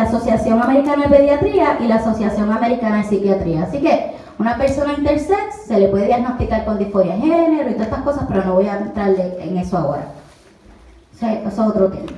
Asociación 0.00 0.62
Americana 0.62 1.02
de 1.02 1.16
Pediatría 1.18 1.76
y 1.78 1.88
la 1.88 1.96
Asociación 1.96 2.50
Americana 2.50 2.98
de 2.98 3.04
Psiquiatría. 3.04 3.64
Así 3.64 3.80
que 3.80 4.12
una 4.38 4.56
persona 4.56 4.94
intersex 4.94 5.66
se 5.66 5.78
le 5.78 5.88
puede 5.88 6.06
diagnosticar 6.06 6.64
con 6.64 6.78
disforia 6.78 7.16
de 7.16 7.20
género 7.20 7.68
y 7.68 7.74
todas 7.74 7.88
estas 7.88 8.02
cosas, 8.02 8.24
pero 8.28 8.44
no 8.46 8.54
voy 8.54 8.66
a 8.66 8.78
entrar 8.78 9.10
en 9.10 9.58
eso 9.58 9.76
ahora. 9.76 10.06
Eso 11.14 11.26
es 11.26 11.58
otro 11.58 11.88
tema. 11.88 12.12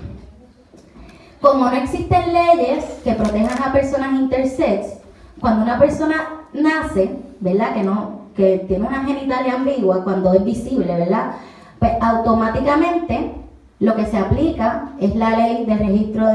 Como 1.40 1.64
no 1.64 1.72
existen 1.72 2.32
leyes 2.32 2.84
que 3.02 3.14
protejan 3.14 3.60
a 3.60 3.72
personas 3.72 4.12
intersex, 4.12 4.98
cuando 5.40 5.64
una 5.64 5.80
persona 5.80 6.44
nace, 6.52 7.16
¿verdad? 7.40 7.74
Que 7.74 7.82
no 7.82 8.21
que 8.34 8.64
tiene 8.68 8.86
una 8.86 9.04
genitalia 9.04 9.54
ambigua 9.54 10.04
cuando 10.04 10.32
es 10.34 10.44
visible, 10.44 10.94
¿verdad? 10.94 11.32
Pues 11.78 11.92
automáticamente 12.00 13.34
lo 13.80 13.96
que 13.96 14.06
se 14.06 14.18
aplica 14.18 14.90
es 15.00 15.14
la 15.16 15.30
ley 15.36 15.64
de 15.66 15.76
registro 15.76 16.26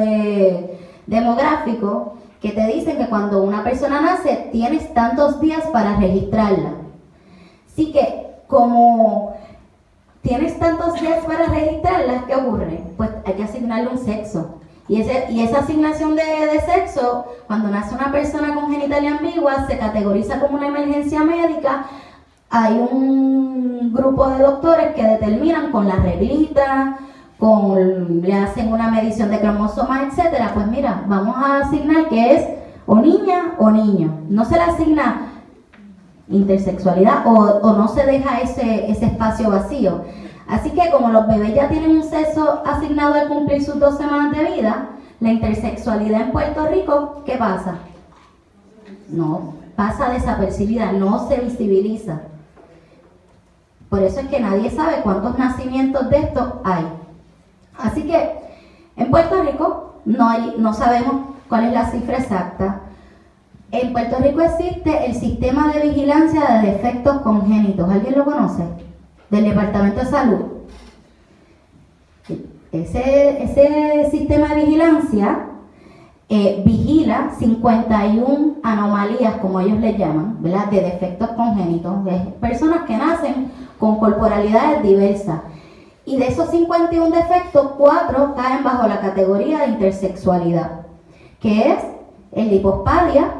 demográfico 1.06 2.16
que 2.42 2.51
te 2.51 2.68
dicen 2.68 2.98
que 2.98 3.08
cuando 3.08 3.42
una 3.42 3.63
persona 3.63 4.01
nace 4.01 4.50
tienes 4.51 4.94
tantos 4.94 5.39
días 5.39 5.63
para 5.68 5.96
registrarla. 5.96 6.74
Así 7.72 7.92
que 7.92 8.27
como 8.48 9.36
tienes 10.22 10.60
tantos 10.60 11.00
días 11.00 11.25
para 11.25 11.46
registrarla, 11.46 12.25
¿qué 12.27 12.36
ocurre? 12.36 12.84
Pues 12.98 13.10
hay 13.25 13.34
que 13.34 13.44
asignarle 13.44 13.89
un 13.89 13.98
sexo. 13.98 14.57
Y, 14.88 15.01
ese, 15.01 15.32
y 15.32 15.41
esa 15.41 15.60
asignación 15.60 16.15
de, 16.15 16.24
sexo, 16.65 17.25
cuando 17.48 17.70
nace 17.70 17.94
una 17.94 18.12
persona 18.12 18.56
con 18.56 18.72
genitalia 18.72 19.17
ambigua, 19.17 19.67
se 19.67 19.77
categoriza 19.77 20.39
como 20.39 20.58
una 20.58 20.67
emergencia 20.67 21.24
médica. 21.24 21.86
Hay 22.50 22.77
un 22.79 23.94
grupo 23.94 24.29
de 24.29 24.39
doctores 24.39 24.96
que 24.96 25.03
determinan 25.03 25.72
con 25.72 25.88
la 25.88 25.96
reglita, 25.96 27.00
con, 27.38 28.22
le 28.22 28.34
hacen 28.34 28.72
una 28.72 28.89
medición 28.89 29.29
de 29.29 29.39
cromosomas, 29.39 30.03
etcétera. 30.08 30.51
Pues 30.53 30.67
mira, 30.67 31.03
vamos 31.08 31.36
a 31.36 31.60
asignar 31.60 32.08
que 32.08 32.36
es 32.36 32.48
o 32.86 32.96
niña 32.96 33.56
o 33.60 33.70
niño. 33.70 34.22
No 34.29 34.46
se 34.46 34.56
le 34.56 34.62
asigna 34.62 35.34
intersexualidad 36.29 37.27
o, 37.27 37.34
o 37.34 37.74
no 37.74 37.88
se 37.89 38.06
deja 38.06 38.39
ese, 38.39 38.89
ese 38.89 39.06
espacio 39.06 39.50
vacío. 39.50 40.03
Así 40.48 40.72
que 40.72 40.89
como 40.92 41.10
los 41.10 41.27
bebés 41.27 41.54
ya 41.54 41.68
tienen 41.68 41.92
un 41.92 42.04
sexo 42.04 42.63
asignado 42.66 43.16
al 43.16 43.27
cumplir 43.27 43.63
sus 43.63 43.80
dos 43.80 43.98
semanas 43.98 44.36
de 44.38 44.56
vida, 44.56 44.89
la 45.19 45.32
intersexualidad 45.32 46.21
en 46.21 46.32
Puerto 46.32 46.67
Rico, 46.67 47.24
¿qué 47.26 47.36
pasa? 47.36 47.80
No, 49.10 49.56
pasa 49.76 50.10
desapercibida, 50.10 50.91
no 50.93 51.28
se 51.28 51.38
visibiliza. 51.41 52.21
Por 53.89 54.04
eso 54.04 54.19
es 54.19 54.28
que 54.28 54.39
nadie 54.39 54.69
sabe 54.69 55.02
cuántos 55.02 55.38
nacimientos 55.38 56.10
de 56.10 56.17
estos 56.17 56.54
hay. 56.63 56.86
Así 57.78 58.04
que 58.04 58.32
en 58.95 59.12
Puerto 59.12 59.41
Rico 59.43 59.95
no, 60.06 60.30
hay, 60.30 60.56
no 60.58 60.74
sabemos 60.74 61.36
cuál 61.50 61.65
es 61.65 61.74
la 61.74 61.89
cifra 61.89 62.17
exacta. 62.17 62.82
En 63.71 63.91
Puerto 63.91 64.17
Rico 64.19 64.41
existe 64.41 65.06
el 65.06 65.15
sistema 65.15 65.74
de 65.74 65.89
vigilancia 65.89 66.62
de 66.62 66.71
defectos 66.71 67.21
congénitos. 67.21 67.89
¿Alguien 67.89 68.17
lo 68.17 68.26
conoce? 68.26 68.63
Del 69.30 69.46
Departamento 69.46 70.00
de 70.00 70.06
Salud. 70.06 70.40
Ese, 72.72 73.44
ese 73.44 74.10
sistema 74.12 74.50
de 74.50 74.66
vigilancia 74.66 75.48
eh, 76.30 76.62
vigila 76.66 77.32
51 77.40 78.58
anomalías, 78.62 79.38
como 79.38 79.62
ellos 79.62 79.80
le 79.80 79.98
llaman, 79.98 80.40
de 80.42 80.82
defectos 80.82 81.30
congénitos, 81.30 82.04
de 82.04 82.18
personas 82.42 82.82
que 82.86 82.98
nacen 82.98 83.50
con 83.80 83.98
corporalidades 83.98 84.84
diversas. 84.84 85.40
Y 86.06 86.18
de 86.18 86.28
esos 86.28 86.50
51 86.50 87.16
defectos, 87.16 87.72
4 87.78 88.36
caen 88.36 88.63
bajo 88.63 88.88
la 88.88 89.00
categoría 89.00 89.60
de 89.60 89.68
intersexualidad, 89.68 90.82
que 91.40 91.72
es 91.72 91.84
el 92.34 92.50
lipospadia, 92.50 93.32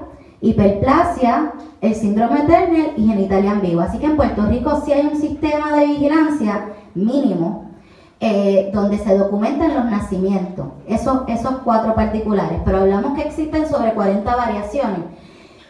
hiperplasia, 0.42 1.54
el 1.82 1.96
síndrome 1.96 2.42
Turner 2.42 2.94
y 2.96 3.08
genitalia 3.08 3.52
ambigua. 3.52 3.86
Así 3.86 3.98
que 4.00 4.06
en 4.06 4.18
Puerto 4.18 4.46
Rico 4.46 4.82
sí 4.86 4.92
hay 4.92 5.08
un 5.08 5.20
sistema 5.20 5.76
de 5.76 5.88
vigilancia 5.88 6.70
mínimo 6.96 7.72
eh, 8.20 8.72
donde 8.74 8.98
se 8.98 9.16
documentan 9.16 9.76
los 9.76 9.86
nacimientos, 9.86 10.66
esos, 10.88 11.22
esos 11.28 11.58
cuatro 11.64 11.94
particulares, 11.94 12.60
pero 12.66 12.80
hablamos 12.80 13.16
que 13.16 13.28
existen 13.28 13.70
sobre 13.70 13.94
40 13.94 14.36
variaciones. 14.36 15.02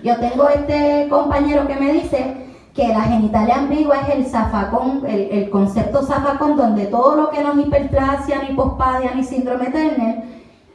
Yo 0.02 0.18
tengo 0.18 0.48
este 0.48 1.08
compañero 1.10 1.68
que 1.68 1.76
me 1.76 1.92
dice 1.92 2.48
que 2.74 2.88
la 2.88 3.02
genitalia 3.02 3.56
ambigua 3.56 3.98
es 4.02 4.16
el 4.16 4.26
zafacón, 4.28 5.04
el, 5.08 5.50
concepto 5.50 6.04
zafacón 6.04 6.56
donde 6.56 6.86
todo 6.86 7.16
lo 7.16 7.30
que 7.32 7.44
no 7.44 7.52
es 7.52 7.68
hiperplasia, 7.68 8.44
ni 8.48 8.56
pospadia, 8.56 9.14
ni 9.14 9.24
síndrome 9.24 9.66
Turner 9.66 10.24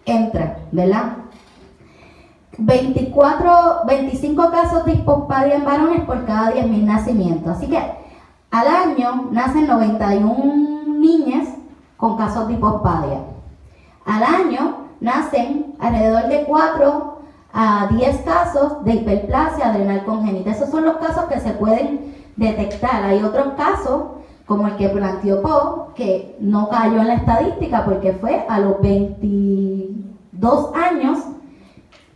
entra, 0.05 0.59
¿verdad? 0.73 1.22
24, 2.59 3.85
25 3.87 4.51
casos 4.51 4.85
de 4.85 4.93
hipospadia 4.93 5.57
en 5.57 5.65
varones 5.65 6.05
por 6.05 6.25
cada 6.27 6.53
10.000 6.53 6.85
nacimientos. 6.85 7.57
Así 7.57 7.67
que 7.67 7.79
al 8.51 8.67
año 8.69 9.29
nacen 9.31 9.67
91 9.67 10.99
niñas 10.99 11.49
con 11.97 12.17
casos 12.17 12.49
de 12.49 12.55
hipospadia. 12.55 13.21
Al 14.05 14.23
año 14.23 14.77
nacen 15.01 15.75
alrededor 15.79 16.29
de 16.29 16.45
4 16.45 17.19
a 17.55 17.89
10 17.91 18.17
casos 18.23 18.85
de 18.85 18.95
hiperplasia 18.95 19.71
adrenal 19.71 20.05
congénita. 20.05 20.51
Esos 20.51 20.71
son 20.71 20.85
los 20.85 20.97
casos 20.97 21.25
que 21.25 21.41
se 21.41 21.53
pueden 21.53 22.15
detectar. 22.37 23.05
Hay 23.05 23.23
otros 23.23 23.55
casos, 23.57 24.03
como 24.47 24.67
el 24.67 24.77
que 24.77 24.89
planteó 24.89 25.43
Poe, 25.43 25.95
que 25.95 26.37
no 26.41 26.69
cayó 26.69 27.01
en 27.01 27.09
la 27.09 27.15
estadística 27.15 27.85
porque 27.85 28.13
fue 28.15 28.45
a 28.49 28.59
los 28.59 28.81
22 28.81 30.75
años 30.75 31.19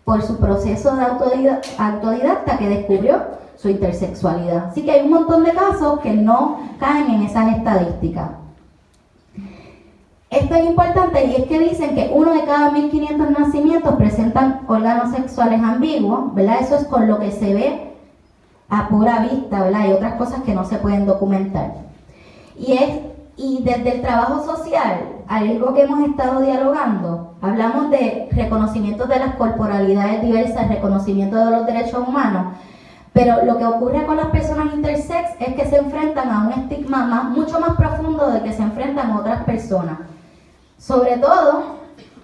por 0.06 0.22
su 0.22 0.38
proceso 0.38 0.94
de 0.94 1.04
autodidacta 1.78 2.58
que 2.58 2.68
descubrió 2.68 3.24
su 3.56 3.68
intersexualidad. 3.68 4.66
Así 4.66 4.84
que 4.84 4.92
hay 4.92 5.04
un 5.04 5.10
montón 5.10 5.42
de 5.42 5.50
casos 5.50 5.98
que 5.98 6.12
no 6.12 6.60
caen 6.78 7.10
en 7.10 7.22
esas 7.22 7.56
estadísticas. 7.56 8.30
Esto 10.30 10.54
es 10.54 10.66
importante 10.66 11.24
y 11.24 11.34
es 11.34 11.48
que 11.48 11.58
dicen 11.58 11.96
que 11.96 12.12
uno 12.14 12.34
de 12.34 12.44
cada 12.44 12.70
1500 12.70 13.30
nacimientos 13.30 13.96
presentan 13.96 14.60
órganos 14.68 15.10
sexuales 15.10 15.60
ambiguos, 15.60 16.32
¿verdad? 16.36 16.58
Eso 16.60 16.76
es 16.76 16.84
con 16.84 17.08
lo 17.08 17.18
que 17.18 17.32
se 17.32 17.52
ve 17.52 17.92
a 18.68 18.88
pura 18.88 19.26
vista, 19.28 19.64
¿verdad? 19.64 19.80
Hay 19.80 19.92
otras 19.92 20.14
cosas 20.14 20.42
que 20.42 20.54
no 20.54 20.64
se 20.64 20.76
pueden 20.78 21.04
documentar. 21.04 21.74
Y 22.56 22.74
es 22.74 23.00
y 23.36 23.60
desde 23.64 23.96
el 23.96 24.02
trabajo 24.02 24.44
social, 24.44 25.00
algo 25.26 25.74
que 25.74 25.82
hemos 25.82 26.08
estado 26.08 26.42
dialogando, 26.42 27.25
hablamos 27.40 27.90
de 27.90 28.28
reconocimiento 28.32 29.06
de 29.06 29.18
las 29.18 29.34
corporalidades 29.36 30.22
diversas, 30.22 30.68
reconocimiento 30.68 31.36
de 31.36 31.50
los 31.50 31.66
derechos 31.66 32.06
humanos, 32.06 32.54
pero 33.12 33.44
lo 33.44 33.56
que 33.56 33.64
ocurre 33.64 34.04
con 34.04 34.16
las 34.16 34.26
personas 34.26 34.74
intersex 34.74 35.40
es 35.40 35.54
que 35.54 35.66
se 35.66 35.76
enfrentan 35.76 36.30
a 36.30 36.46
un 36.46 36.52
estigma 36.52 37.06
más, 37.06 37.24
mucho 37.30 37.58
más 37.60 37.76
profundo 37.76 38.30
de 38.30 38.42
que 38.42 38.52
se 38.52 38.62
enfrentan 38.62 39.12
otras 39.12 39.44
personas. 39.44 39.98
Sobre 40.78 41.16
todo 41.16 41.76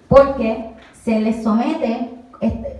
porque 0.07 0.73
se 1.03 1.19
les 1.19 1.43
somete, 1.43 2.11
este, 2.41 2.79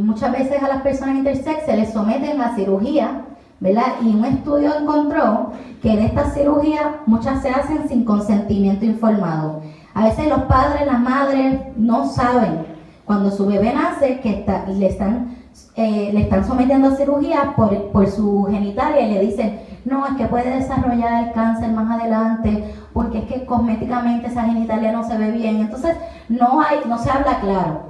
muchas 0.00 0.32
veces 0.32 0.62
a 0.62 0.68
las 0.68 0.82
personas 0.82 1.16
intersex 1.16 1.66
se 1.66 1.76
les 1.76 1.92
someten 1.92 2.40
a 2.40 2.54
cirugía 2.54 3.22
¿verdad? 3.60 3.94
Y 4.02 4.08
un 4.08 4.24
estudio 4.24 4.74
encontró 4.78 5.52
que 5.82 5.92
en 5.92 6.00
estas 6.00 6.34
cirugías 6.34 6.86
muchas 7.06 7.42
se 7.42 7.50
hacen 7.50 7.88
sin 7.88 8.04
consentimiento 8.04 8.84
informado. 8.84 9.62
A 9.96 10.04
veces 10.04 10.28
los 10.28 10.42
padres, 10.42 10.84
las 10.84 11.00
madres 11.00 11.58
no 11.74 12.06
saben 12.06 12.66
cuando 13.06 13.30
su 13.30 13.46
bebé 13.46 13.72
nace 13.72 14.20
que 14.20 14.44
le 14.68 14.88
están 14.88 15.36
eh, 15.74 16.10
le 16.12 16.20
están 16.20 16.46
sometiendo 16.46 16.88
a 16.88 16.96
cirugía 16.96 17.54
por, 17.56 17.90
por 17.92 18.06
su 18.06 18.46
genitalia 18.50 19.00
y 19.00 19.14
le 19.14 19.20
dicen, 19.20 19.60
no, 19.86 20.06
es 20.06 20.14
que 20.16 20.26
puede 20.26 20.50
desarrollar 20.50 21.24
el 21.24 21.32
cáncer 21.32 21.70
más 21.70 21.98
adelante, 21.98 22.74
porque 22.92 23.20
es 23.20 23.24
que 23.24 23.46
cosméticamente 23.46 24.26
esa 24.26 24.44
genitalia 24.44 24.92
no 24.92 25.02
se 25.08 25.16
ve 25.16 25.30
bien. 25.30 25.56
Entonces, 25.56 25.96
no, 26.28 26.60
hay, 26.60 26.80
no 26.86 26.98
se 26.98 27.10
habla 27.10 27.40
claro. 27.40 27.80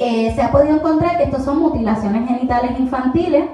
Eh, 0.00 0.32
se 0.34 0.42
ha 0.42 0.50
podido 0.50 0.74
encontrar 0.74 1.18
que 1.18 1.24
estos 1.24 1.44
son 1.44 1.60
mutilaciones 1.60 2.28
genitales 2.28 2.80
infantiles, 2.80 3.44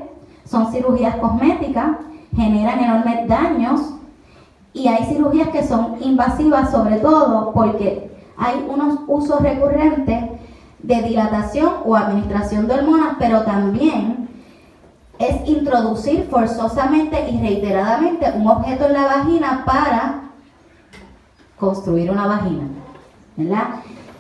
son 0.47 0.73
cirugías 0.73 1.17
cosméticas, 1.17 1.91
generan 2.35 2.81
enormes 2.81 3.29
daños 3.29 3.95
y 4.73 4.89
hay 4.89 5.05
cirugías 5.07 5.49
que 5.49 5.67
son 5.67 5.97
invasivas 6.01 6.71
sobre 6.71 6.97
todo 6.97 7.53
porque 7.53 8.11
hay 8.37 8.67
unos 8.69 9.01
usos 9.07 9.41
recurrentes 9.41 10.25
de 10.83 11.03
dilatación 11.03 11.75
o 11.85 11.95
administración 11.95 12.67
de 12.67 12.75
hormonas, 12.75 13.17
pero 13.19 13.43
también 13.43 14.29
es 15.19 15.47
introducir 15.47 16.27
forzosamente 16.31 17.29
y 17.31 17.41
reiteradamente 17.41 18.33
un 18.35 18.47
objeto 18.47 18.87
en 18.87 18.93
la 18.95 19.05
vagina 19.05 19.63
para 19.67 20.23
construir 21.59 22.11
una 22.11 22.27
vagina, 22.27 22.69
¿verdad? 23.37 23.69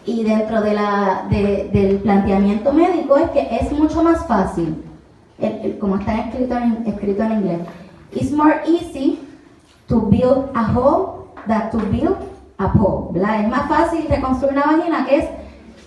Y 0.04 0.24
dentro 0.24 0.60
de 0.60 0.74
la, 0.74 1.26
del 1.30 2.00
planteamiento 2.02 2.72
médico 2.72 3.16
es 3.16 3.30
que 3.30 3.56
es 3.56 3.72
mucho 3.72 4.02
más 4.02 4.26
fácil, 4.26 4.84
como 5.80 5.96
está 5.96 6.18
escrito 6.18 6.54
en, 6.56 6.84
escrito 6.86 7.22
en 7.22 7.32
inglés, 7.32 7.60
it's 8.12 8.32
more 8.32 8.60
easy 8.66 9.18
to 9.90 10.00
build 10.08 10.48
a 10.54 10.64
hole 10.72 11.28
than 11.46 11.70
to 11.70 11.78
build 11.90 12.16
a 12.58 12.72
pole. 12.72 13.20
Es 13.20 13.48
más 13.48 13.68
fácil 13.68 14.06
reconstruir 14.08 14.52
una 14.52 14.76
vagina 14.76 15.04
que 15.06 15.16
es 15.16 15.24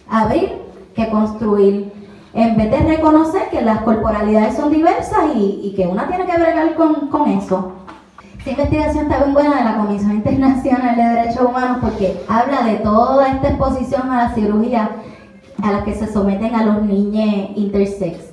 abrir 0.10 0.62
que 0.94 1.10
construir. 1.10 1.92
En 2.34 2.58
vez 2.58 2.72
de 2.72 2.80
reconocer 2.80 3.50
que 3.50 3.62
las 3.62 3.82
corporalidades 3.82 4.56
son 4.56 4.72
diversas 4.72 5.36
y, 5.36 5.74
que 5.76 5.88
una 5.88 6.08
tiene 6.08 6.26
que 6.26 6.34
bregar 6.36 6.76
con, 6.76 7.08
con 7.10 7.30
eso. 7.30 7.74
Esta 8.40 8.50
investigación 8.50 9.06
está 9.06 9.20
bien 9.20 9.34
buena 9.34 9.58
de 9.58 9.64
la 9.64 9.78
Comisión 9.78 10.12
Internacional 10.12 10.96
de 10.96 11.04
Derechos 11.04 11.48
Humanos 11.48 11.78
porque 11.80 12.22
habla 12.28 12.64
de 12.64 12.78
toda 12.78 13.28
esta 13.30 13.50
exposición 13.50 14.10
a 14.10 14.24
la 14.24 14.36
cirugía 14.36 14.90
a 15.62 15.72
la 15.72 15.84
que 15.84 15.94
se 15.94 16.12
someten 16.12 16.56
a 16.56 16.66
los 16.66 16.82
niños 16.82 17.52
intersex. 17.56 18.33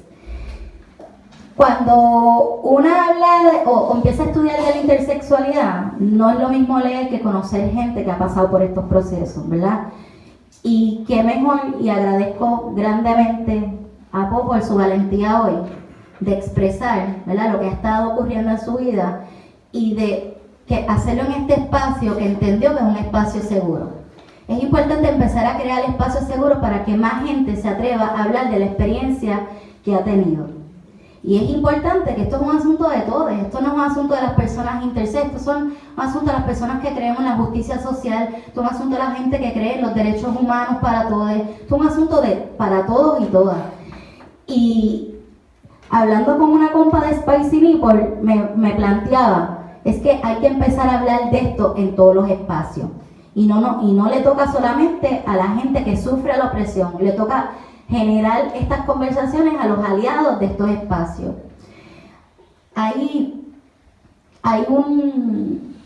Cuando 1.56 2.60
una 2.62 3.08
habla 3.08 3.62
o, 3.66 3.70
o, 3.70 3.96
empieza 3.96 4.22
a 4.22 4.26
estudiar 4.26 4.56
de 4.56 4.70
la 4.70 4.80
intersexualidad, 4.80 5.92
no 5.98 6.30
es 6.30 6.38
lo 6.38 6.48
mismo 6.48 6.78
leer 6.78 7.08
que 7.10 7.20
conocer 7.20 7.70
gente 7.72 8.04
que 8.04 8.10
ha 8.10 8.18
pasado 8.18 8.50
por 8.50 8.62
estos 8.62 8.84
procesos, 8.86 9.48
¿verdad? 9.48 9.88
Y 10.62 11.04
qué 11.06 11.22
mejor, 11.22 11.76
y 11.80 11.88
agradezco 11.88 12.72
grandemente 12.74 13.78
a 14.12 14.28
Popo 14.28 14.48
por 14.48 14.62
su 14.62 14.76
valentía 14.76 15.42
hoy 15.42 15.54
de 16.20 16.34
expresar 16.34 17.22
¿verdad? 17.26 17.52
lo 17.52 17.60
que 17.60 17.66
ha 17.66 17.72
estado 17.72 18.12
ocurriendo 18.12 18.50
en 18.50 18.60
su 18.60 18.76
vida 18.76 19.24
y 19.72 19.94
de 19.94 20.36
que 20.66 20.86
hacerlo 20.88 21.24
en 21.24 21.42
este 21.42 21.54
espacio 21.54 22.16
que 22.16 22.26
entendió 22.26 22.70
que 22.70 22.76
es 22.76 22.82
un 22.82 22.96
espacio 22.96 23.42
seguro. 23.42 24.00
Es 24.46 24.62
importante 24.62 25.08
empezar 25.08 25.46
a 25.46 25.58
crear 25.58 25.84
espacios 25.84 26.24
seguros 26.24 26.58
para 26.58 26.84
que 26.84 26.96
más 26.96 27.24
gente 27.24 27.56
se 27.56 27.68
atreva 27.68 28.06
a 28.06 28.24
hablar 28.24 28.50
de 28.50 28.58
la 28.58 28.66
experiencia 28.66 29.46
que 29.84 29.94
ha 29.94 30.04
tenido. 30.04 30.60
Y 31.22 31.37
es 31.37 31.50
importante 31.50 32.14
que 32.14 32.22
esto 32.22 32.37
es 32.37 32.42
un 32.42 32.56
asunto 32.56 32.88
de 32.88 33.00
todos, 33.00 33.30
esto 33.30 33.61
no 33.61 33.68
es 33.68 33.74
un 33.74 33.80
asunto 33.80 34.14
de 34.14 34.22
las 34.22 34.33
personas 34.33 34.83
intersex, 34.83 35.42
son 35.42 35.74
un 35.96 36.02
asunto 36.02 36.26
de 36.26 36.33
las 36.33 36.44
personas 36.44 36.80
que 36.80 36.94
creemos 36.94 37.18
en 37.18 37.26
la 37.26 37.37
justicia 37.37 37.78
social, 37.78 38.30
esto 38.46 38.62
es 38.62 38.70
un 38.70 38.74
asunto 38.74 38.96
de 38.96 39.02
la 39.02 39.11
gente 39.11 39.38
que 39.38 39.52
cree 39.52 39.74
en 39.74 39.83
los 39.83 39.94
derechos 39.94 40.35
humanos 40.35 40.78
para 40.80 41.09
todos, 41.09 41.30
esto 41.33 41.74
es 41.76 41.80
un 41.80 41.87
asunto 41.87 42.22
de 42.22 42.37
para 42.56 42.87
todos 42.87 43.20
y 43.20 43.26
todas. 43.26 43.59
Y 44.46 45.14
hablando 45.90 46.38
con 46.38 46.50
una 46.50 46.72
compa 46.72 47.02
de 47.02 47.16
Spicy 47.16 47.61
Nipple, 47.61 48.16
me, 48.22 48.48
me 48.56 48.70
planteaba, 48.70 49.59
es 49.85 50.00
que 50.00 50.20
hay 50.22 50.37
que 50.37 50.46
empezar 50.46 50.88
a 50.88 51.00
hablar 51.00 51.30
de 51.30 51.38
esto 51.38 51.74
en 51.76 51.96
todos 51.96 52.14
los 52.14 52.30
espacios. 52.30 52.88
Y 53.35 53.46
no, 53.46 53.61
no, 53.61 53.83
y 53.83 53.92
no 53.92 54.09
le 54.09 54.20
toca 54.20 54.50
solamente 54.50 55.22
a 55.26 55.37
la 55.37 55.48
gente 55.48 55.85
que 55.85 55.98
sufre 55.98 56.37
la 56.37 56.46
opresión, 56.46 56.94
le 56.98 57.12
toca 57.12 57.50
generar 57.90 58.53
estas 58.55 58.85
conversaciones 58.87 59.55
a 59.61 59.66
los 59.66 59.85
aliados 59.85 60.38
de 60.38 60.46
estos 60.46 60.70
espacios. 60.70 61.35
Hay, 62.74 63.53
hay, 64.42 64.64
un, 64.68 65.76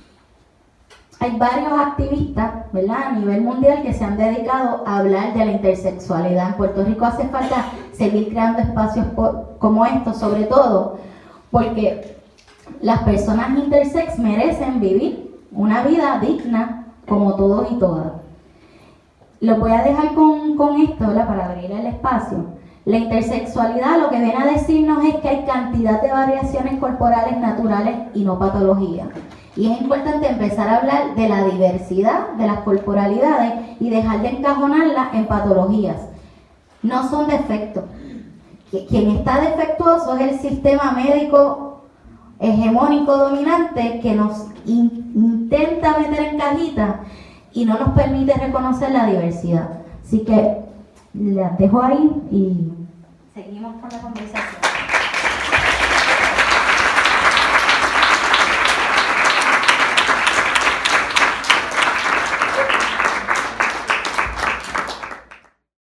hay 1.19 1.37
varios 1.39 1.73
activistas 1.73 2.71
¿verdad? 2.73 3.05
a 3.07 3.13
nivel 3.13 3.41
mundial 3.41 3.83
que 3.83 3.95
se 3.95 4.05
han 4.05 4.19
dedicado 4.19 4.85
a 4.87 4.99
hablar 4.99 5.33
de 5.33 5.47
la 5.47 5.53
intersexualidad. 5.53 6.49
En 6.49 6.55
Puerto 6.55 6.85
Rico 6.85 7.07
hace 7.07 7.27
falta 7.29 7.67
seguir 7.93 8.29
creando 8.29 8.61
espacios 8.61 9.07
como 9.59 9.87
estos, 9.87 10.19
sobre 10.19 10.45
todo 10.45 10.99
porque 11.51 12.19
las 12.83 13.03
personas 13.03 13.59
intersex 13.59 14.19
merecen 14.19 14.81
vivir 14.81 15.41
una 15.53 15.85
vida 15.85 16.19
digna 16.21 16.85
como 17.09 17.35
todos 17.35 17.71
y 17.73 17.77
todas. 17.77 18.24
Lo 19.45 19.57
voy 19.57 19.73
a 19.73 19.83
dejar 19.83 20.15
con, 20.15 20.57
con 20.57 20.81
esto 20.81 21.05
para 21.05 21.51
abrir 21.51 21.71
el 21.71 21.85
espacio. 21.85 22.47
La 22.87 22.97
intersexualidad 22.97 24.01
lo 24.01 24.09
que 24.09 24.19
viene 24.19 24.43
a 24.43 24.47
decirnos 24.47 25.05
es 25.05 25.17
que 25.17 25.29
hay 25.29 25.45
cantidad 25.45 26.01
de 26.01 26.11
variaciones 26.11 26.81
corporales 26.81 27.39
naturales 27.39 27.95
y 28.15 28.25
no 28.25 28.39
patologías. 28.39 29.09
Y 29.55 29.71
es 29.71 29.83
importante 29.83 30.29
empezar 30.31 30.71
a 30.71 30.77
hablar 30.79 31.15
de 31.15 31.29
la 31.29 31.45
diversidad 31.45 32.31
de 32.39 32.47
las 32.47 32.61
corporalidades 32.61 33.77
y 33.81 33.91
dejar 33.91 34.23
de 34.23 34.31
encajonarlas 34.31 35.13
en 35.13 35.27
patologías. 35.27 35.99
No 36.83 37.07
son 37.11 37.29
defectos. 37.29 37.85
Quien 38.89 39.11
está 39.11 39.43
defectuoso 39.43 40.17
es 40.17 40.23
el 40.23 40.39
sistema 40.39 40.93
médico 40.93 41.83
hegemónico 42.41 43.15
dominante 43.15 44.01
que 44.01 44.15
nos 44.15 44.47
intenta 44.65 45.99
meter 45.99 46.29
en 46.29 46.39
cajitas 46.39 46.95
y 47.55 47.65
no 47.65 47.79
nos 47.79 47.91
permite 47.91 48.35
reconocer 48.35 48.91
la 48.91 49.07
diversidad. 49.07 49.69
Así 50.05 50.21
que 50.21 50.59
las 51.15 51.57
dejo 51.57 51.83
ahí 51.83 52.11
y 52.31 52.73
seguimos 53.33 53.77
con 53.81 53.89
la 53.89 54.01
conversación. 54.01 54.64